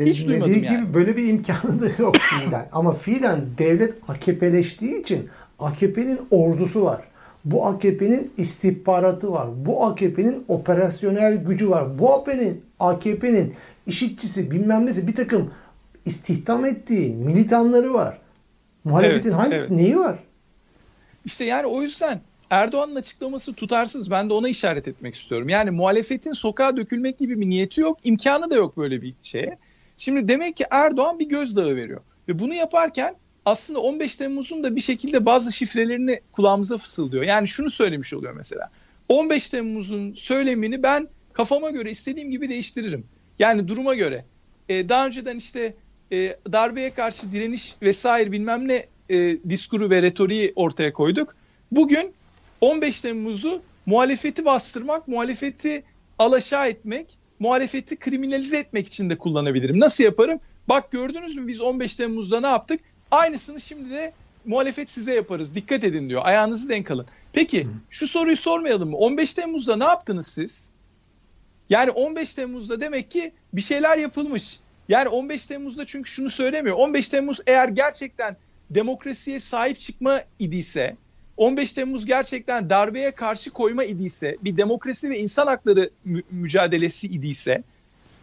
Hiç 0.06 0.28
duymadım 0.28 0.54
gibi 0.54 0.66
yani. 0.66 0.94
böyle 0.94 1.18
bir 1.18 1.28
imkanı 1.28 1.82
da 1.82 2.02
yok 2.02 2.16
fiilen. 2.16 2.70
Ama 2.72 2.94
fiilen 2.94 3.42
devlet 3.58 3.94
AKP'leştiği 4.08 5.02
için 5.02 5.30
AKP'nin 5.60 6.20
ordusu 6.32 6.82
var. 6.82 7.02
Bu 7.52 7.66
AKP'nin 7.66 8.32
istihbaratı 8.38 9.32
var. 9.32 9.48
Bu 9.66 9.86
AKP'nin 9.86 10.46
operasyonel 10.48 11.38
gücü 11.38 11.70
var. 11.70 12.00
Bu 12.00 12.14
AKP'nin 12.14 12.62
AKP'nin 12.80 13.54
işitçisi 13.88 14.52
bilmem 14.52 14.86
nesi 14.86 15.08
bir 15.08 15.16
takım 15.16 15.52
istihdam 16.06 16.66
ettiği 16.66 17.14
militanları 17.14 17.94
var. 17.94 18.18
Muhalefetin 18.84 19.30
Evet, 19.30 19.40
hangisi 19.40 19.58
evet. 19.60 19.70
neyi 19.70 20.00
var? 20.00 20.20
İşte 21.26 21.46
yani 21.46 21.68
o 21.68 21.82
yüzden 21.82 22.22
Erdoğan'ın 22.50 22.96
açıklaması 22.96 23.54
tutarsız. 23.54 24.12
Ben 24.12 24.30
de 24.30 24.34
ona 24.34 24.50
işaret 24.50 24.88
etmek 24.88 25.16
istiyorum. 25.16 25.50
Yani 25.50 25.72
muhalefetin 25.72 26.34
sokağa 26.34 26.78
dökülmek 26.78 27.18
gibi 27.18 27.42
bir 27.42 27.50
niyeti 27.50 27.82
yok. 27.82 27.98
imkanı 28.04 28.50
da 28.50 28.56
yok 28.56 28.78
böyle 28.78 29.02
bir 29.02 29.14
şeye. 29.24 29.58
Şimdi 29.98 30.28
demek 30.28 30.56
ki 30.58 30.66
Erdoğan 30.72 31.20
bir 31.20 31.30
gözdağı 31.30 31.76
veriyor. 31.76 32.02
Ve 32.28 32.40
bunu 32.40 32.54
yaparken 32.54 33.16
aslında 33.48 33.80
15 33.80 34.16
Temmuz'un 34.16 34.64
da 34.64 34.76
bir 34.76 34.82
şekilde 34.82 35.26
bazı 35.26 35.52
şifrelerini 35.52 36.22
kulağımıza 36.32 36.78
fısıldıyor. 36.78 37.24
Yani 37.24 37.48
şunu 37.48 37.70
söylemiş 37.70 38.14
oluyor 38.14 38.34
mesela. 38.34 38.70
15 39.10 39.50
Temmuz'un 39.50 40.14
söylemini 40.14 40.84
ben 40.84 41.08
kafama 41.34 41.72
göre 41.72 41.92
istediğim 41.92 42.32
gibi 42.32 42.50
değiştiririm. 42.50 43.04
Yani 43.40 43.68
duruma 43.68 43.96
göre. 43.96 44.26
e, 44.70 44.90
daha 44.90 45.06
önceden 45.06 45.38
işte 45.38 45.74
e, 46.12 46.38
darbeye 46.52 46.94
karşı 46.94 47.32
direniş 47.32 47.76
vesaire 47.82 48.32
bilmem 48.32 48.68
ne 48.68 48.86
e, 49.10 49.38
diskuru 49.50 49.90
ve 49.90 50.02
retoriği 50.02 50.54
ortaya 50.56 50.94
koyduk. 50.94 51.36
Bugün 51.72 52.14
15 52.62 53.02
Temmuz'u 53.02 53.62
muhalefeti 53.86 54.46
bastırmak, 54.46 55.08
muhalefeti 55.08 55.84
alaşağı 56.20 56.68
etmek, 56.68 57.18
muhalefeti 57.40 57.96
kriminalize 57.96 58.58
etmek 58.58 58.88
için 58.88 59.10
de 59.10 59.18
kullanabilirim. 59.18 59.80
Nasıl 59.80 60.04
yaparım? 60.04 60.40
Bak 60.70 60.92
gördünüz 60.92 61.36
mü 61.36 61.48
biz 61.48 61.62
15 61.62 61.96
Temmuz'da 61.96 62.42
ne 62.42 62.48
yaptık? 62.48 62.80
Aynısını 63.12 63.62
şimdi 63.62 63.90
de 63.90 64.14
muhalefet 64.46 64.90
size 64.90 65.14
yaparız. 65.14 65.56
Dikkat 65.56 65.84
edin 65.84 66.10
diyor. 66.10 66.22
Ayağınızı 66.26 66.70
denk 66.70 66.92
alın. 66.92 67.06
Peki 67.34 67.68
şu 67.90 68.08
soruyu 68.08 68.38
sormayalım 68.38 68.90
mı? 68.90 68.98
15 68.98 69.34
Temmuz'da 69.34 69.76
ne 69.76 69.84
yaptınız 69.84 70.28
siz? 70.28 70.72
Yani 71.70 71.92
15 71.92 72.34
Temmuz'da 72.34 72.82
demek 72.82 73.12
ki 73.12 73.32
bir 73.54 73.62
şeyler 73.62 73.98
yapılmış. 73.98 74.60
Yani 74.90 75.10
15 75.10 75.46
Temmuz'da 75.46 75.86
çünkü 75.86 76.10
şunu 76.12 76.30
söylemiyor. 76.30 76.76
15 76.76 77.10
Temmuz 77.10 77.40
eğer 77.48 77.70
gerçekten 77.70 78.38
demokrasiye 78.70 79.40
sahip 79.40 79.80
çıkma 79.80 80.22
idiyse, 80.40 80.96
15 81.38 81.74
Temmuz 81.74 82.06
gerçekten 82.06 82.70
darbeye 82.70 83.12
karşı 83.12 83.50
koyma 83.52 83.84
idiyse, 83.84 84.38
bir 84.42 84.58
demokrasi 84.58 85.10
ve 85.10 85.20
insan 85.20 85.48
hakları 85.48 85.90
mü- 86.06 86.24
mücadelesi 86.32 87.08
idiyse, 87.08 87.64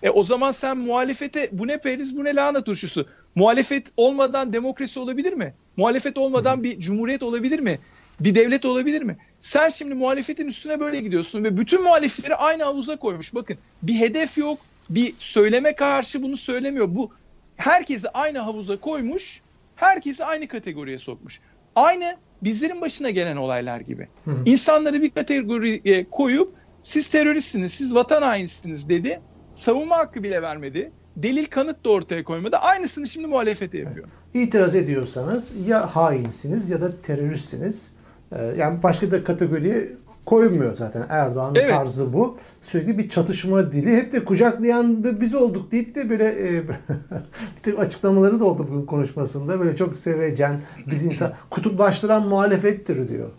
e 0.02 0.10
o 0.10 0.22
zaman 0.22 0.52
sen 0.52 0.76
muhalefete 0.76 1.48
bu 1.52 1.66
ne 1.66 1.78
periz 1.78 2.16
bu 2.16 2.24
ne 2.24 2.34
lahana 2.34 2.64
turşusu. 2.64 3.08
Muhalefet 3.34 3.86
olmadan 3.96 4.52
demokrasi 4.52 5.00
olabilir 5.00 5.32
mi? 5.32 5.54
Muhalefet 5.76 6.18
olmadan 6.18 6.62
bir 6.62 6.80
cumhuriyet 6.80 7.22
olabilir 7.22 7.58
mi? 7.58 7.78
Bir 8.20 8.34
devlet 8.34 8.64
olabilir 8.64 9.02
mi? 9.02 9.16
Sen 9.40 9.68
şimdi 9.68 9.94
muhalefetin 9.94 10.46
üstüne 10.46 10.80
böyle 10.80 11.00
gidiyorsun 11.00 11.44
ve 11.44 11.56
bütün 11.56 11.82
muhalifleri 11.82 12.34
aynı 12.34 12.62
havuza 12.62 12.96
koymuş. 12.96 13.34
Bakın 13.34 13.58
bir 13.82 13.94
hedef 13.94 14.38
yok, 14.38 14.58
bir 14.90 15.14
söyleme 15.18 15.74
karşı 15.74 16.22
bunu 16.22 16.36
söylemiyor. 16.36 16.94
Bu 16.94 17.12
herkesi 17.56 18.08
aynı 18.08 18.38
havuza 18.38 18.80
koymuş, 18.80 19.40
herkesi 19.76 20.24
aynı 20.24 20.48
kategoriye 20.48 20.98
sokmuş. 20.98 21.40
Aynı 21.76 22.16
bizlerin 22.42 22.80
başına 22.80 23.10
gelen 23.10 23.36
olaylar 23.36 23.80
gibi. 23.80 24.08
İnsanları 24.46 25.02
bir 25.02 25.10
kategoriye 25.10 26.06
koyup 26.10 26.54
siz 26.82 27.08
teröristsiniz, 27.08 27.72
siz 27.72 27.94
vatan 27.94 28.22
hainisiniz 28.22 28.88
dedi. 28.88 29.20
Savunma 29.54 29.96
hakkı 29.96 30.22
bile 30.22 30.42
vermedi. 30.42 30.92
Delil 31.16 31.46
kanıt 31.46 31.84
da 31.84 31.90
ortaya 31.90 32.24
koymadı. 32.24 32.56
Aynısını 32.56 33.06
şimdi 33.06 33.26
muhalefete 33.26 33.78
yapıyor. 33.78 34.06
İtiraz 34.34 34.74
ediyorsanız 34.74 35.52
ya 35.66 35.96
hainsiniz 35.96 36.70
ya 36.70 36.80
da 36.80 37.00
teröristsiniz. 37.00 37.92
Ee, 38.32 38.54
yani 38.58 38.82
başka 38.82 39.10
da 39.10 39.24
kategoriye 39.24 39.88
koymuyor 40.26 40.76
zaten 40.76 41.06
Erdoğan'ın 41.08 41.54
Evet. 41.54 41.70
tarzı 41.70 42.12
bu. 42.12 42.36
Sürekli 42.62 42.98
bir 42.98 43.08
çatışma 43.08 43.72
dili. 43.72 43.96
Hep 43.96 44.12
de 44.12 44.24
kucaklayan 44.24 45.04
da 45.04 45.20
biz 45.20 45.34
olduk 45.34 45.72
deyip 45.72 45.94
de 45.94 46.10
böyle 46.10 46.24
e, 46.24 46.62
bir 47.66 47.72
de 47.72 47.78
açıklamaları 47.78 48.40
da 48.40 48.44
oldu 48.44 48.66
bugün 48.70 48.86
konuşmasında. 48.86 49.60
Böyle 49.60 49.76
çok 49.76 49.96
sevecen, 49.96 50.60
biz 50.90 51.04
insan 51.04 51.32
kutuplaştıran 51.50 52.28
muhalefettir 52.28 53.08
diyor. 53.08 53.30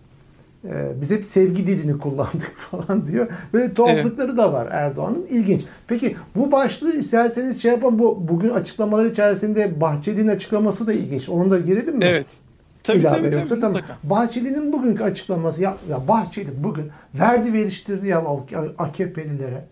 Ee, 0.69 1.01
biz 1.01 1.11
hep 1.11 1.25
sevgi 1.25 1.67
dilini 1.67 1.97
kullandık 1.97 2.55
falan 2.57 3.05
diyor. 3.05 3.27
Böyle 3.53 3.73
tuhaflıkları 3.73 4.37
da 4.37 4.53
var 4.53 4.67
Erdoğan'ın. 4.71 5.25
İlginç. 5.29 5.61
Peki 5.87 6.15
bu 6.35 6.51
başlığı 6.51 6.93
isterseniz 6.93 7.61
şey 7.61 7.71
yapalım. 7.71 7.99
Bu 7.99 8.27
bugün 8.27 8.49
açıklamalar 8.49 9.05
içerisinde 9.05 9.81
Bahçeli'nin 9.81 10.27
açıklaması 10.27 10.87
da 10.87 10.93
ilginç. 10.93 11.29
Onu 11.29 11.51
da 11.51 11.59
girelim 11.59 11.97
mi? 11.97 12.05
Evet. 12.05 12.25
Tabii 12.83 12.97
İlave 12.97 13.17
tabii, 13.17 13.35
yoksa 13.35 13.59
tabii 13.59 13.59
tamam. 13.59 13.81
Bahçeli'nin 14.03 14.73
bugünkü 14.73 15.03
açıklaması 15.03 15.61
ya, 15.61 15.77
ya 15.89 16.07
Bahçeli 16.07 16.49
bugün 16.63 16.85
verdi 17.19 17.53
veriştirdi 17.53 18.07
ya 18.07 18.23
AKP'lilere. 18.77 19.65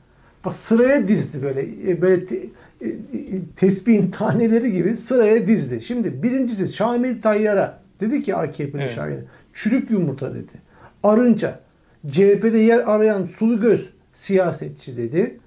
Bak 0.45 0.53
sıraya 0.53 1.07
dizdi 1.07 1.43
böyle 1.43 1.91
e, 1.91 2.01
böyle 2.01 2.25
te, 2.25 2.35
e, 2.35 2.87
e, 2.87 2.95
tespihin 3.55 4.11
taneleri 4.11 4.71
gibi 4.71 4.95
sıraya 4.95 5.47
dizdi. 5.47 5.81
Şimdi 5.81 6.23
birincisi 6.23 6.73
Şamil 6.73 7.21
Tayyar'a 7.21 7.79
dedi 7.99 8.23
ki 8.23 8.35
AKP'li 8.35 8.81
Evet. 8.81 8.91
Şamil 8.91 9.17
çürük 9.53 9.91
yumurta 9.91 10.35
dedi. 10.35 10.51
Arınca 11.03 11.59
CHP'de 12.09 12.57
yer 12.59 12.79
arayan 12.93 13.25
sulu 13.25 13.59
göz 13.61 13.89
siyasetçi 14.13 14.97
dedi. 14.97 15.39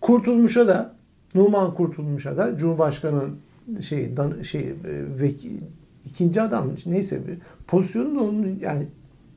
Kurtulmuş'a 0.00 0.68
da 0.68 0.94
Numan 1.34 1.74
Kurtulmuş'a 1.74 2.36
da 2.36 2.58
Cumhurbaşkanı'nın 2.58 3.38
şey 3.80 4.16
dan, 4.16 4.42
şey 4.42 4.60
e, 4.60 4.74
veki- 5.20 5.60
ikinci 6.06 6.42
adam 6.42 6.70
neyse 6.86 7.26
bir 7.28 7.34
pozisyonu 7.66 8.14
da 8.16 8.20
onun 8.22 8.58
yani 8.60 8.86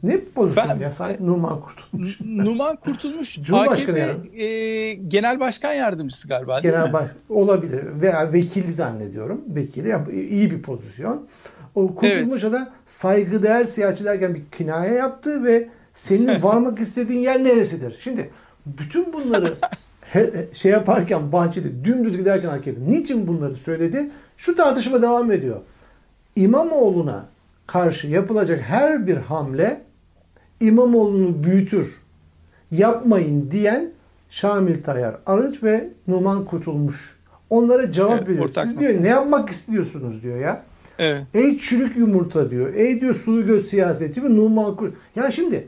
ne 0.04 0.20
pozisyon 0.36 0.68
Ben- 0.70 0.80
ya 0.80 0.92
sahip 0.92 1.20
Numan 1.20 1.62
Kurtulmuş. 1.62 2.20
Numan 2.22 2.76
Kurtulmuş 2.76 3.36
Cumhurbaşkanı 3.44 4.04
AKP 4.04 4.44
e, 4.44 4.94
Genel 4.94 5.40
Başkan 5.40 5.74
Yardımcısı 5.74 6.28
galiba 6.28 6.62
değil 6.64 6.74
Genel 6.74 6.88
mi? 6.88 6.94
baş 6.94 7.10
olabilir 7.30 7.82
veya 8.02 8.34
vekili 8.34 8.74
zannediyorum. 8.74 9.42
Vekili 9.48 9.90
ya, 9.90 10.06
iyi 10.12 10.52
bir 10.52 10.62
pozisyon. 10.62 11.26
O 11.76 11.96
Kurtulmuş'a 11.96 12.52
da 12.52 12.70
saygıdeğer 12.86 13.64
siyasetçi 13.64 14.06
derken 14.06 14.36
bir 14.36 14.42
kinaye 14.58 14.94
yaptı 14.94 15.44
ve 15.44 15.68
senin 15.94 16.28
varmak 16.44 16.80
istediğin 16.80 17.20
yer 17.20 17.44
neresidir? 17.44 17.98
Şimdi 18.04 18.30
bütün 18.66 19.14
bunları 19.14 19.54
he- 20.02 20.48
şey 20.54 20.72
yaparken 20.72 21.32
Bahçeli 21.32 21.86
dümdüz 21.86 22.18
giderken 22.18 22.50
AKP 22.50 22.82
niçin 22.88 23.28
bunları 23.28 23.56
söyledi? 23.56 24.10
Şu 24.38 24.56
tartışma 24.56 25.02
devam 25.02 25.32
ediyor. 25.32 25.58
İmamoğlu'na 26.36 27.26
karşı 27.68 28.08
yapılacak 28.08 28.62
her 28.62 29.08
bir 29.08 29.16
hamle 29.18 29.82
İmamoğlu'nu 30.60 31.44
büyütür, 31.44 32.02
yapmayın 32.72 33.52
diyen 33.52 33.92
Şamil 34.30 34.82
Tayyar 34.84 35.16
Arınç 35.26 35.64
ve 35.64 35.90
Numan 36.08 36.46
Kurtulmuş. 36.46 37.16
Onlara 37.50 37.92
cevap 37.92 38.18
Evet, 38.18 38.28
veriyor. 38.30 38.46
ortak 38.46 38.66
Siz 38.66 38.80
diyor 38.80 39.04
ne 39.04 39.08
yapmak 39.08 39.50
istiyorsunuz 39.50 40.24
diyor 40.24 40.38
ya. 40.40 40.64
Evet. 41.00 41.24
Ey 41.34 41.58
çürük 41.58 41.98
yumurta 41.98 42.52
diyor. 42.52 42.74
Ey 42.74 43.02
diyor 43.02 43.16
sulu 43.16 43.46
göz 43.46 43.68
siyasetçi 43.70 44.24
ve 44.24 44.36
Numan 44.36 44.76
Kurtulmuş. 44.76 44.96
Ya 45.16 45.32
şimdi 45.32 45.68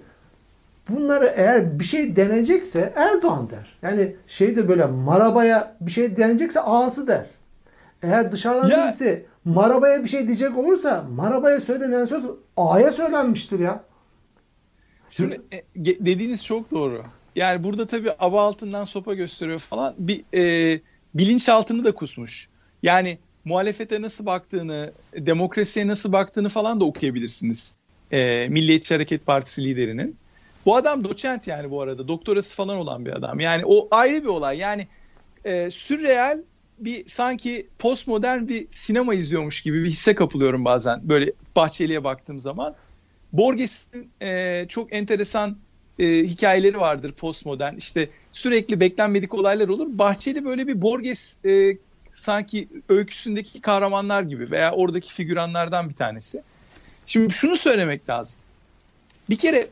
bunları 0.89 1.33
eğer 1.35 1.79
bir 1.79 1.83
şey 1.83 2.15
denecekse 2.15 2.93
Erdoğan 2.95 3.49
der. 3.49 3.77
Yani 3.81 4.15
şey 4.27 4.55
de 4.55 4.67
böyle 4.67 4.85
marabaya 4.85 5.77
bir 5.81 5.91
şey 5.91 6.17
denecekse 6.17 6.59
ağası 6.59 7.07
der. 7.07 7.25
Eğer 8.03 8.31
dışarıdan 8.31 8.69
Ya- 8.69 8.83
birisi 8.83 9.25
marabaya 9.45 10.03
bir 10.03 10.09
şey 10.09 10.27
diyecek 10.27 10.57
olursa 10.57 11.05
marabaya 11.15 11.61
söylenen 11.61 12.05
söz 12.05 12.23
ağaya 12.57 12.91
söylenmiştir 12.91 13.59
ya. 13.59 13.83
Şimdi 15.09 15.41
e, 15.53 15.85
dediğiniz 15.85 16.45
çok 16.45 16.71
doğru. 16.71 17.03
Yani 17.35 17.63
burada 17.63 17.87
tabii 17.87 18.11
aba 18.19 18.45
altından 18.45 18.85
sopa 18.85 19.13
gösteriyor 19.13 19.59
falan. 19.59 19.93
Bir 19.97 20.23
e, 20.33 20.79
bilinçaltını 21.15 21.83
da 21.83 21.91
kusmuş. 21.91 22.49
Yani 22.83 23.17
muhalefete 23.47 24.01
nasıl 24.01 24.25
baktığını, 24.25 24.91
demokrasiye 25.17 25.88
nasıl 25.88 26.12
baktığını 26.12 26.49
falan 26.49 26.79
da 26.79 26.86
okuyabilirsiniz. 26.86 27.75
E, 28.12 28.47
Milliyetçi 28.49 28.93
Hareket 28.93 29.25
Partisi 29.25 29.63
liderinin. 29.63 30.17
Bu 30.65 30.75
adam 30.75 31.03
doçent 31.03 31.47
yani 31.47 31.71
bu 31.71 31.81
arada. 31.81 32.07
Doktorası 32.07 32.55
falan 32.55 32.77
olan 32.77 33.05
bir 33.05 33.12
adam. 33.12 33.39
Yani 33.39 33.63
o 33.65 33.88
ayrı 33.91 34.23
bir 34.23 34.27
olay. 34.27 34.57
Yani 34.57 34.88
e, 35.45 35.71
sürreel 35.71 36.43
bir 36.79 37.07
sanki 37.07 37.67
postmodern 37.79 38.47
bir 38.47 38.67
sinema 38.69 39.13
izliyormuş 39.13 39.62
gibi 39.62 39.83
bir 39.83 39.89
hisse 39.89 40.15
kapılıyorum 40.15 40.65
bazen. 40.65 41.10
Böyle 41.10 41.31
Bahçeli'ye 41.55 42.03
baktığım 42.03 42.39
zaman. 42.39 42.75
Borges'in 43.33 44.10
e, 44.21 44.65
çok 44.69 44.93
enteresan 44.93 45.57
e, 45.99 46.05
hikayeleri 46.05 46.79
vardır 46.79 47.12
postmodern. 47.12 47.75
İşte 47.75 48.10
sürekli 48.33 48.79
beklenmedik 48.79 49.33
olaylar 49.33 49.67
olur. 49.67 49.88
Bahçeli 49.89 50.45
böyle 50.45 50.67
bir 50.67 50.81
Borges 50.81 51.38
e, 51.45 51.77
sanki 52.17 52.67
öyküsündeki 52.89 53.62
kahramanlar 53.62 54.21
gibi 54.21 54.51
veya 54.51 54.71
oradaki 54.71 55.13
figüranlardan 55.13 55.89
bir 55.89 55.95
tanesi. 55.95 56.43
Şimdi 57.06 57.34
şunu 57.34 57.56
söylemek 57.58 58.10
lazım. 58.10 58.39
Bir 59.30 59.38
kere 59.38 59.67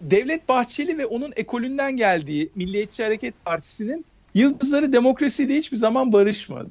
Devlet 0.00 0.48
Bahçeli 0.48 0.98
ve 0.98 1.06
onun 1.06 1.32
ekolünden 1.36 1.96
geldiği 1.96 2.50
Milliyetçi 2.54 3.04
Hareket 3.04 3.44
Partisi'nin 3.44 4.04
yıldızları 4.34 4.92
demokrasiyle 4.92 5.54
hiçbir 5.54 5.76
zaman 5.76 6.12
barışmadı. 6.12 6.70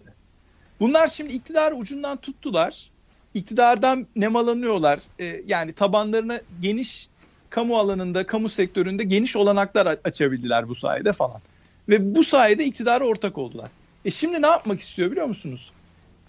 Bunlar 0.80 1.08
şimdi 1.08 1.34
iktidarı 1.34 1.76
ucundan 1.76 2.18
tuttular. 2.18 2.90
İktidardan 3.34 4.08
nemalanıyorlar. 4.16 5.00
Ee, 5.20 5.42
yani 5.48 5.74
tabanlarına 5.74 6.42
geniş 6.62 7.10
kamu 7.50 7.78
alanında, 7.78 8.26
kamu 8.26 8.50
sektöründe 8.50 9.04
geniş 9.04 9.36
olanaklar 9.36 9.98
açabildiler 10.04 10.70
bu 10.70 10.76
sayede 10.76 11.14
falan. 11.14 11.42
Ve 11.90 12.16
bu 12.16 12.24
sayede 12.24 12.66
iktidara 12.66 13.06
ortak 13.06 13.38
oldular. 13.38 13.70
E 14.06 14.12
şimdi 14.12 14.42
ne 14.42 14.48
yapmak 14.48 14.80
istiyor 14.80 15.12
biliyor 15.12 15.26
musunuz? 15.26 15.72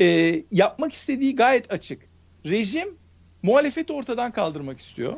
Ee, 0.01 0.43
yapmak 0.53 0.93
istediği 0.93 1.37
gayet 1.37 1.73
açık. 1.73 2.03
Rejim 2.47 2.89
muhalefeti 3.43 3.93
ortadan 3.93 4.33
kaldırmak 4.33 4.81
istiyor. 4.81 5.15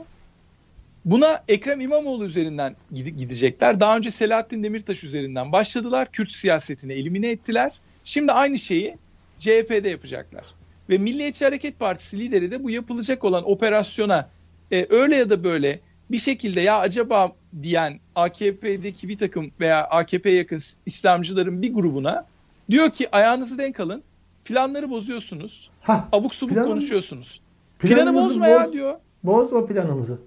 Buna 1.05 1.45
Ekrem 1.49 1.81
İmamoğlu 1.81 2.25
üzerinden 2.25 2.77
gide- 2.93 3.17
gidecekler. 3.17 3.81
Daha 3.81 3.97
önce 3.97 4.11
Selahattin 4.11 4.63
Demirtaş 4.63 5.05
üzerinden 5.05 5.53
başladılar. 5.53 6.13
Kürt 6.13 6.33
siyasetini 6.33 6.93
elimine 6.93 7.31
ettiler. 7.31 7.81
Şimdi 8.05 8.33
aynı 8.33 8.59
şeyi 8.59 8.97
CHP'de 9.39 9.89
yapacaklar. 9.89 10.45
Ve 10.91 10.99
Milliyetçi 10.99 11.45
Hareket 11.45 11.79
Partisi 11.79 12.19
lideri 12.19 12.51
de 12.51 12.65
bu 12.65 12.71
yapılacak 12.71 13.25
olan 13.25 13.51
operasyona 13.51 14.31
e, 14.73 14.87
öyle 14.91 15.17
ya 15.17 15.31
da 15.31 15.45
böyle 15.45 15.81
bir 16.11 16.19
şekilde 16.19 16.61
ya 16.61 16.79
acaba 16.79 17.33
diyen 17.63 18.01
AKP'deki 18.15 19.09
bir 19.09 19.19
takım 19.19 19.51
veya 19.61 19.85
AKP 19.85 20.31
yakın 20.31 20.61
İslamcıların 20.87 21.63
bir 21.63 21.75
grubuna 21.75 22.27
Diyor 22.71 22.91
ki 22.91 23.09
ayağınızı 23.17 23.59
denk 23.59 23.81
alın. 23.81 24.03
Planları 24.45 24.91
bozuyorsunuz. 24.91 25.71
Hah, 25.81 26.05
Abuk 26.13 26.35
subuk 26.35 26.55
planı- 26.55 26.67
konuşuyorsunuz. 26.67 27.41
Planı 27.79 28.15
bozma 28.15 28.49
ya 28.49 28.65
boz- 28.65 28.73
diyor. 28.73 28.95
Bozma 29.25 29.67
planımızı. 29.67 30.19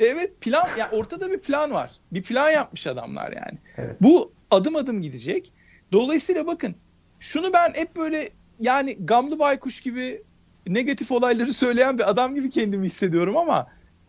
Evet 0.00 0.40
plan 0.40 0.66
ya 0.78 0.88
ortada 0.92 1.32
bir 1.32 1.38
plan 1.38 1.70
var. 1.72 1.90
Bir 2.12 2.22
plan 2.22 2.50
yapmış 2.50 2.86
adamlar 2.86 3.32
yani. 3.32 3.58
Evet. 3.76 3.96
Bu 4.00 4.32
adım 4.50 4.76
adım 4.76 5.02
gidecek. 5.02 5.52
Dolayısıyla 5.92 6.46
bakın 6.46 6.74
şunu 7.20 7.52
ben 7.52 7.72
hep 7.74 7.96
böyle 7.96 8.28
yani 8.60 8.96
gamlı 9.00 9.38
baykuş 9.38 9.80
gibi 9.80 10.22
negatif 10.66 11.12
olayları 11.12 11.52
söyleyen 11.52 11.98
bir 11.98 12.10
adam 12.10 12.34
gibi 12.34 12.50
kendimi 12.50 12.86
hissediyorum 12.86 13.36
ama 13.36 13.66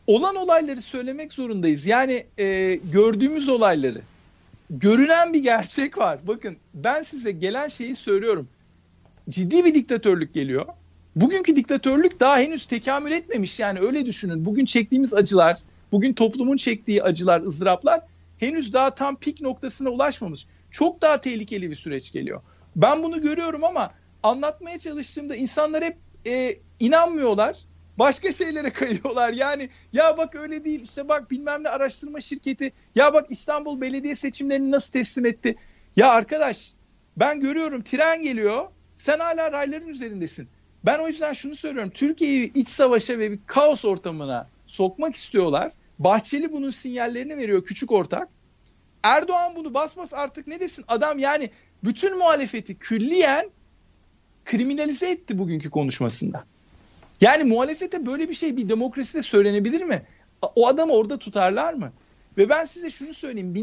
olan 0.08 0.36
olayları 0.36 0.82
söylemek 0.82 1.34
zorundayız. 1.34 1.86
Yani 1.86 2.26
e, 2.39 2.76
gördüğümüz 2.76 3.50
olayları. 3.50 4.02
Görünen 4.70 5.34
bir 5.34 5.44
gerçek 5.44 5.98
var. 5.98 6.20
Bakın 6.28 6.58
ben 6.74 7.04
size 7.04 7.32
gelen 7.32 7.68
şeyi 7.68 7.96
söylüyorum. 7.96 8.50
Ciddi 9.30 9.66
bir 9.66 9.74
diktatörlük 9.74 10.34
geliyor. 10.34 10.66
Bugünkü 11.16 11.56
diktatörlük 11.56 12.20
daha 12.20 12.38
henüz 12.38 12.66
tekamül 12.66 13.12
etmemiş. 13.12 13.60
Yani 13.60 13.80
öyle 13.80 14.06
düşünün. 14.06 14.46
Bugün 14.46 14.66
çektiğimiz 14.66 15.14
acılar, 15.14 15.58
bugün 15.92 16.14
toplumun 16.14 16.58
çektiği 16.58 17.04
acılar, 17.04 17.42
ızdıraplar 17.42 18.02
henüz 18.38 18.74
daha 18.74 18.96
tam 18.96 19.16
pik 19.16 19.42
noktasına 19.42 19.90
ulaşmamış. 19.90 20.46
Çok 20.72 21.02
daha 21.02 21.22
tehlikeli 21.22 21.70
bir 21.70 21.76
süreç 21.76 22.12
geliyor. 22.12 22.42
Ben 22.76 23.04
bunu 23.04 23.22
görüyorum 23.22 23.64
ama 23.64 23.94
anlatmaya 24.24 24.80
çalıştığımda 24.80 25.36
insanlar 25.36 25.84
hep 25.84 25.98
e, 26.28 26.56
inanmıyorlar. 26.80 27.58
Başka 28.00 28.32
şeylere 28.32 28.70
kayıyorlar. 28.74 29.34
Yani 29.34 29.70
ya 29.94 30.18
bak 30.18 30.36
öyle 30.36 30.66
değil 30.66 30.82
işte 30.82 31.10
bak 31.10 31.32
bilmem 31.32 31.64
ne 31.64 31.70
araştırma 31.70 32.20
şirketi 32.20 32.74
ya 32.96 33.14
bak 33.14 33.26
İstanbul 33.30 33.82
Belediye 33.82 34.16
seçimlerini 34.16 34.72
nasıl 34.72 34.92
teslim 34.92 35.26
etti. 35.26 35.56
Ya 35.96 36.12
arkadaş 36.12 36.74
ben 37.18 37.40
görüyorum 37.40 37.84
tren 37.84 38.22
geliyor 38.22 38.68
sen 38.98 39.20
hala 39.20 39.52
rayların 39.52 39.88
üzerindesin. 39.88 40.48
Ben 40.86 41.00
o 41.00 41.08
yüzden 41.08 41.34
şunu 41.34 41.56
söylüyorum. 41.56 41.92
Türkiye'yi 41.94 42.54
iç 42.54 42.70
savaşa 42.70 43.20
ve 43.20 43.32
bir 43.32 43.40
kaos 43.46 43.86
ortamına 43.86 44.50
sokmak 44.68 45.16
istiyorlar. 45.16 45.72
Bahçeli 46.00 46.52
bunun 46.52 46.70
sinyallerini 46.70 47.38
veriyor 47.38 47.64
küçük 47.64 47.92
ortak. 47.92 48.30
Erdoğan 49.04 49.56
bunu 49.56 49.74
bas 49.74 49.98
bas 49.98 50.14
artık 50.14 50.48
ne 50.48 50.60
desin 50.60 50.86
adam 50.88 51.20
yani 51.20 51.50
bütün 51.84 52.18
muhalefeti 52.18 52.80
külliyen 52.80 53.50
kriminalize 54.46 55.12
etti 55.12 55.38
bugünkü 55.38 55.70
konuşmasında. 55.70 56.46
Yani 57.22 57.44
muhalefete 57.44 58.06
böyle 58.06 58.30
bir 58.30 58.34
şey 58.34 58.58
bir 58.58 58.70
demokraside 58.70 59.22
söylenebilir 59.22 59.82
mi? 59.82 60.02
O 60.56 60.68
adamı 60.68 60.94
orada 60.94 61.18
tutarlar 61.18 61.74
mı? 61.74 61.92
Ve 62.38 62.50
ben 62.50 62.66
size 62.66 62.92
şunu 62.92 63.14
söyleyeyim. 63.14 63.54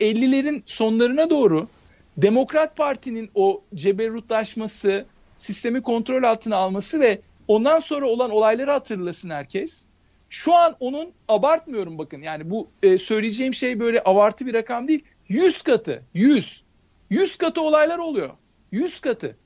1950'lerin 0.00 0.62
sonlarına 0.66 1.30
doğru 1.30 1.68
Demokrat 2.16 2.76
Parti'nin 2.76 3.30
o 3.34 3.62
ceberrutlaşması, 3.74 5.04
sistemi 5.36 5.82
kontrol 5.82 6.22
altına 6.22 6.56
alması 6.56 7.00
ve 7.00 7.20
ondan 7.48 7.80
sonra 7.80 8.06
olan 8.06 8.30
olayları 8.30 8.70
hatırlasın 8.70 9.30
herkes. 9.30 9.86
Şu 10.28 10.54
an 10.54 10.76
onun 10.80 11.12
abartmıyorum 11.28 11.98
bakın 11.98 12.22
yani 12.22 12.50
bu 12.50 12.68
e, 12.82 12.98
söyleyeceğim 12.98 13.54
şey 13.54 13.80
böyle 13.80 14.02
abartı 14.04 14.46
bir 14.46 14.54
rakam 14.54 14.88
değil. 14.88 15.04
100 15.28 15.62
katı, 15.62 16.02
100. 16.14 16.62
100 17.10 17.36
katı 17.36 17.62
olaylar 17.62 17.98
oluyor. 17.98 18.30
100 18.72 19.00
katı. 19.00 19.36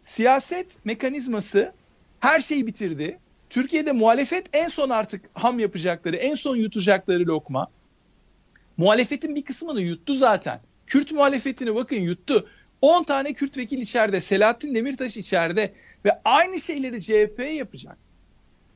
Siyaset 0.00 0.84
mekanizması 0.84 1.72
her 2.20 2.40
şeyi 2.40 2.66
bitirdi. 2.66 3.18
Türkiye'de 3.50 3.92
muhalefet 3.92 4.46
en 4.52 4.68
son 4.68 4.90
artık 4.90 5.24
ham 5.34 5.58
yapacakları, 5.58 6.16
en 6.16 6.34
son 6.34 6.56
yutacakları 6.56 7.26
lokma. 7.26 7.68
Muhalefetin 8.76 9.34
bir 9.34 9.44
kısmını 9.44 9.80
yuttu 9.80 10.14
zaten. 10.14 10.60
Kürt 10.86 11.12
muhalefetini 11.12 11.74
bakın 11.74 11.96
yuttu. 11.96 12.48
10 12.82 13.04
tane 13.04 13.32
Kürt 13.32 13.58
vekil 13.58 13.78
içeride, 13.78 14.20
Selahattin 14.20 14.74
Demirtaş 14.74 15.16
içeride 15.16 15.72
ve 16.04 16.20
aynı 16.24 16.60
şeyleri 16.60 17.02
CHP 17.02 17.56
yapacak. 17.56 17.98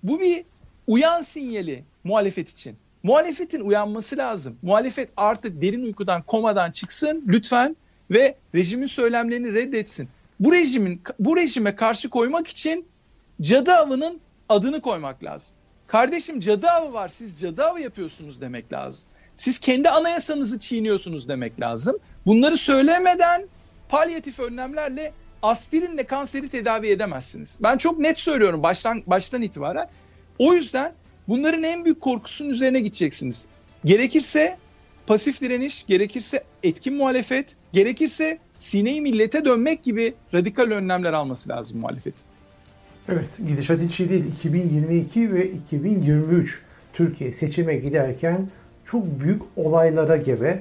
Bu 0.03 0.21
bir 0.21 0.45
uyan 0.87 1.23
sinyali 1.23 1.85
muhalefet 2.05 2.51
için. 2.51 2.77
Muhalefetin 3.03 3.61
uyanması 3.61 4.17
lazım. 4.17 4.59
Muhalefet 4.63 5.09
artık 5.17 5.63
derin 5.63 5.83
uykudan, 5.83 6.23
komadan 6.23 6.71
çıksın 6.71 7.25
lütfen 7.29 7.77
ve 8.11 8.37
rejimin 8.55 8.87
söylemlerini 8.87 9.55
reddetsin. 9.55 10.09
Bu 10.41 10.53
rejimin 10.53 11.01
bu 11.19 11.37
rejime 11.37 11.77
karşı 11.77 12.11
koymak 12.11 12.47
için 12.47 12.87
cadı 13.41 13.73
avının 13.73 14.21
adını 14.49 14.81
koymak 14.81 15.25
lazım. 15.25 15.55
Kardeşim 15.87 16.41
cadı 16.41 16.69
avı 16.69 16.93
var. 16.93 17.09
Siz 17.09 17.41
cadı 17.41 17.65
avı 17.65 17.81
yapıyorsunuz 17.81 18.41
demek 18.41 18.73
lazım. 18.73 19.11
Siz 19.37 19.59
kendi 19.59 19.91
anayasanızı 19.91 20.59
çiğniyorsunuz 20.59 21.29
demek 21.29 21.61
lazım. 21.61 21.97
Bunları 22.27 22.57
söylemeden 22.57 23.49
palyatif 23.89 24.41
önlemlerle 24.41 25.13
aspirinle 25.43 26.05
kanseri 26.07 26.49
tedavi 26.49 26.89
edemezsiniz. 26.89 27.59
Ben 27.61 27.79
çok 27.79 27.99
net 27.99 28.21
söylüyorum 28.21 28.63
baştan 28.63 29.03
baştan 29.07 29.43
itibaren. 29.43 29.89
O 30.39 30.55
yüzden 30.55 30.93
bunların 31.29 31.63
en 31.63 31.85
büyük 31.85 32.01
korkusunun 32.01 32.51
üzerine 32.51 32.81
gideceksiniz. 32.81 33.49
Gerekirse 33.85 34.59
pasif 35.07 35.41
direniş, 35.41 35.87
gerekirse 35.87 36.45
etkin 36.63 36.95
muhalefet, 36.95 37.57
gerekirse 37.73 38.39
sineyi 38.57 39.01
millete 39.01 39.45
dönmek 39.45 39.83
gibi 39.83 40.15
radikal 40.35 40.71
önlemler 40.71 41.13
alması 41.13 41.49
lazım 41.49 41.81
muhalefet. 41.81 42.15
Evet, 43.09 43.29
gidişat 43.47 43.81
hiç 43.81 44.01
iyi 44.01 44.09
değil. 44.09 44.25
2022 44.39 45.35
ve 45.35 45.51
2023 45.51 46.61
Türkiye 46.93 47.33
seçime 47.33 47.77
giderken 47.77 48.49
çok 48.85 49.21
büyük 49.21 49.43
olaylara 49.57 50.17
gebe 50.17 50.61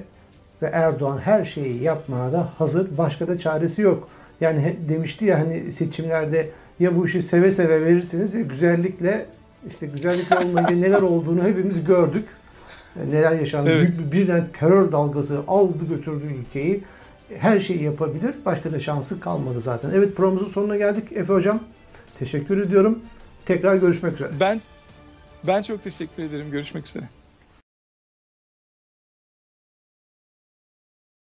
ve 0.62 0.66
Erdoğan 0.66 1.18
her 1.18 1.44
şeyi 1.44 1.82
yapmaya 1.82 2.32
da 2.32 2.48
hazır. 2.58 2.98
Başka 2.98 3.28
da 3.28 3.38
çaresi 3.38 3.82
yok. 3.82 4.08
Yani 4.40 4.76
demişti 4.88 5.24
ya 5.24 5.38
hani 5.38 5.72
seçimlerde 5.72 6.48
ya 6.80 6.96
bu 6.96 7.06
işi 7.06 7.22
seve 7.22 7.50
seve 7.50 7.80
verirsiniz 7.80 8.34
ya 8.34 8.40
güzellikle 8.40 9.26
işte 9.68 9.86
güzellik 9.86 10.26
olmayınca 10.44 10.76
neler 10.76 11.02
olduğunu 11.02 11.44
hepimiz 11.44 11.84
gördük. 11.84 12.28
Neler 13.10 13.32
yaşandı. 13.32 13.70
Evet. 13.70 13.98
Bir, 13.98 14.12
birden 14.12 14.44
terör 14.52 14.92
dalgası 14.92 15.40
aldı 15.48 15.86
götürdü 15.88 16.24
ülkeyi. 16.40 16.82
Her 17.38 17.58
şeyi 17.58 17.82
yapabilir. 17.82 18.34
Başka 18.44 18.72
da 18.72 18.80
şansı 18.80 19.20
kalmadı 19.20 19.60
zaten. 19.60 19.90
Evet 19.94 20.16
programımızın 20.16 20.52
sonuna 20.52 20.76
geldik. 20.76 21.12
Efe 21.12 21.32
Hocam 21.32 21.60
teşekkür 22.18 22.58
ediyorum. 22.58 22.98
Tekrar 23.46 23.76
görüşmek 23.76 24.12
üzere. 24.12 24.30
Ben 24.40 24.60
ben 25.44 25.62
çok 25.62 25.82
teşekkür 25.82 26.22
ederim. 26.22 26.50
Görüşmek 26.50 26.86
üzere. 26.86 27.08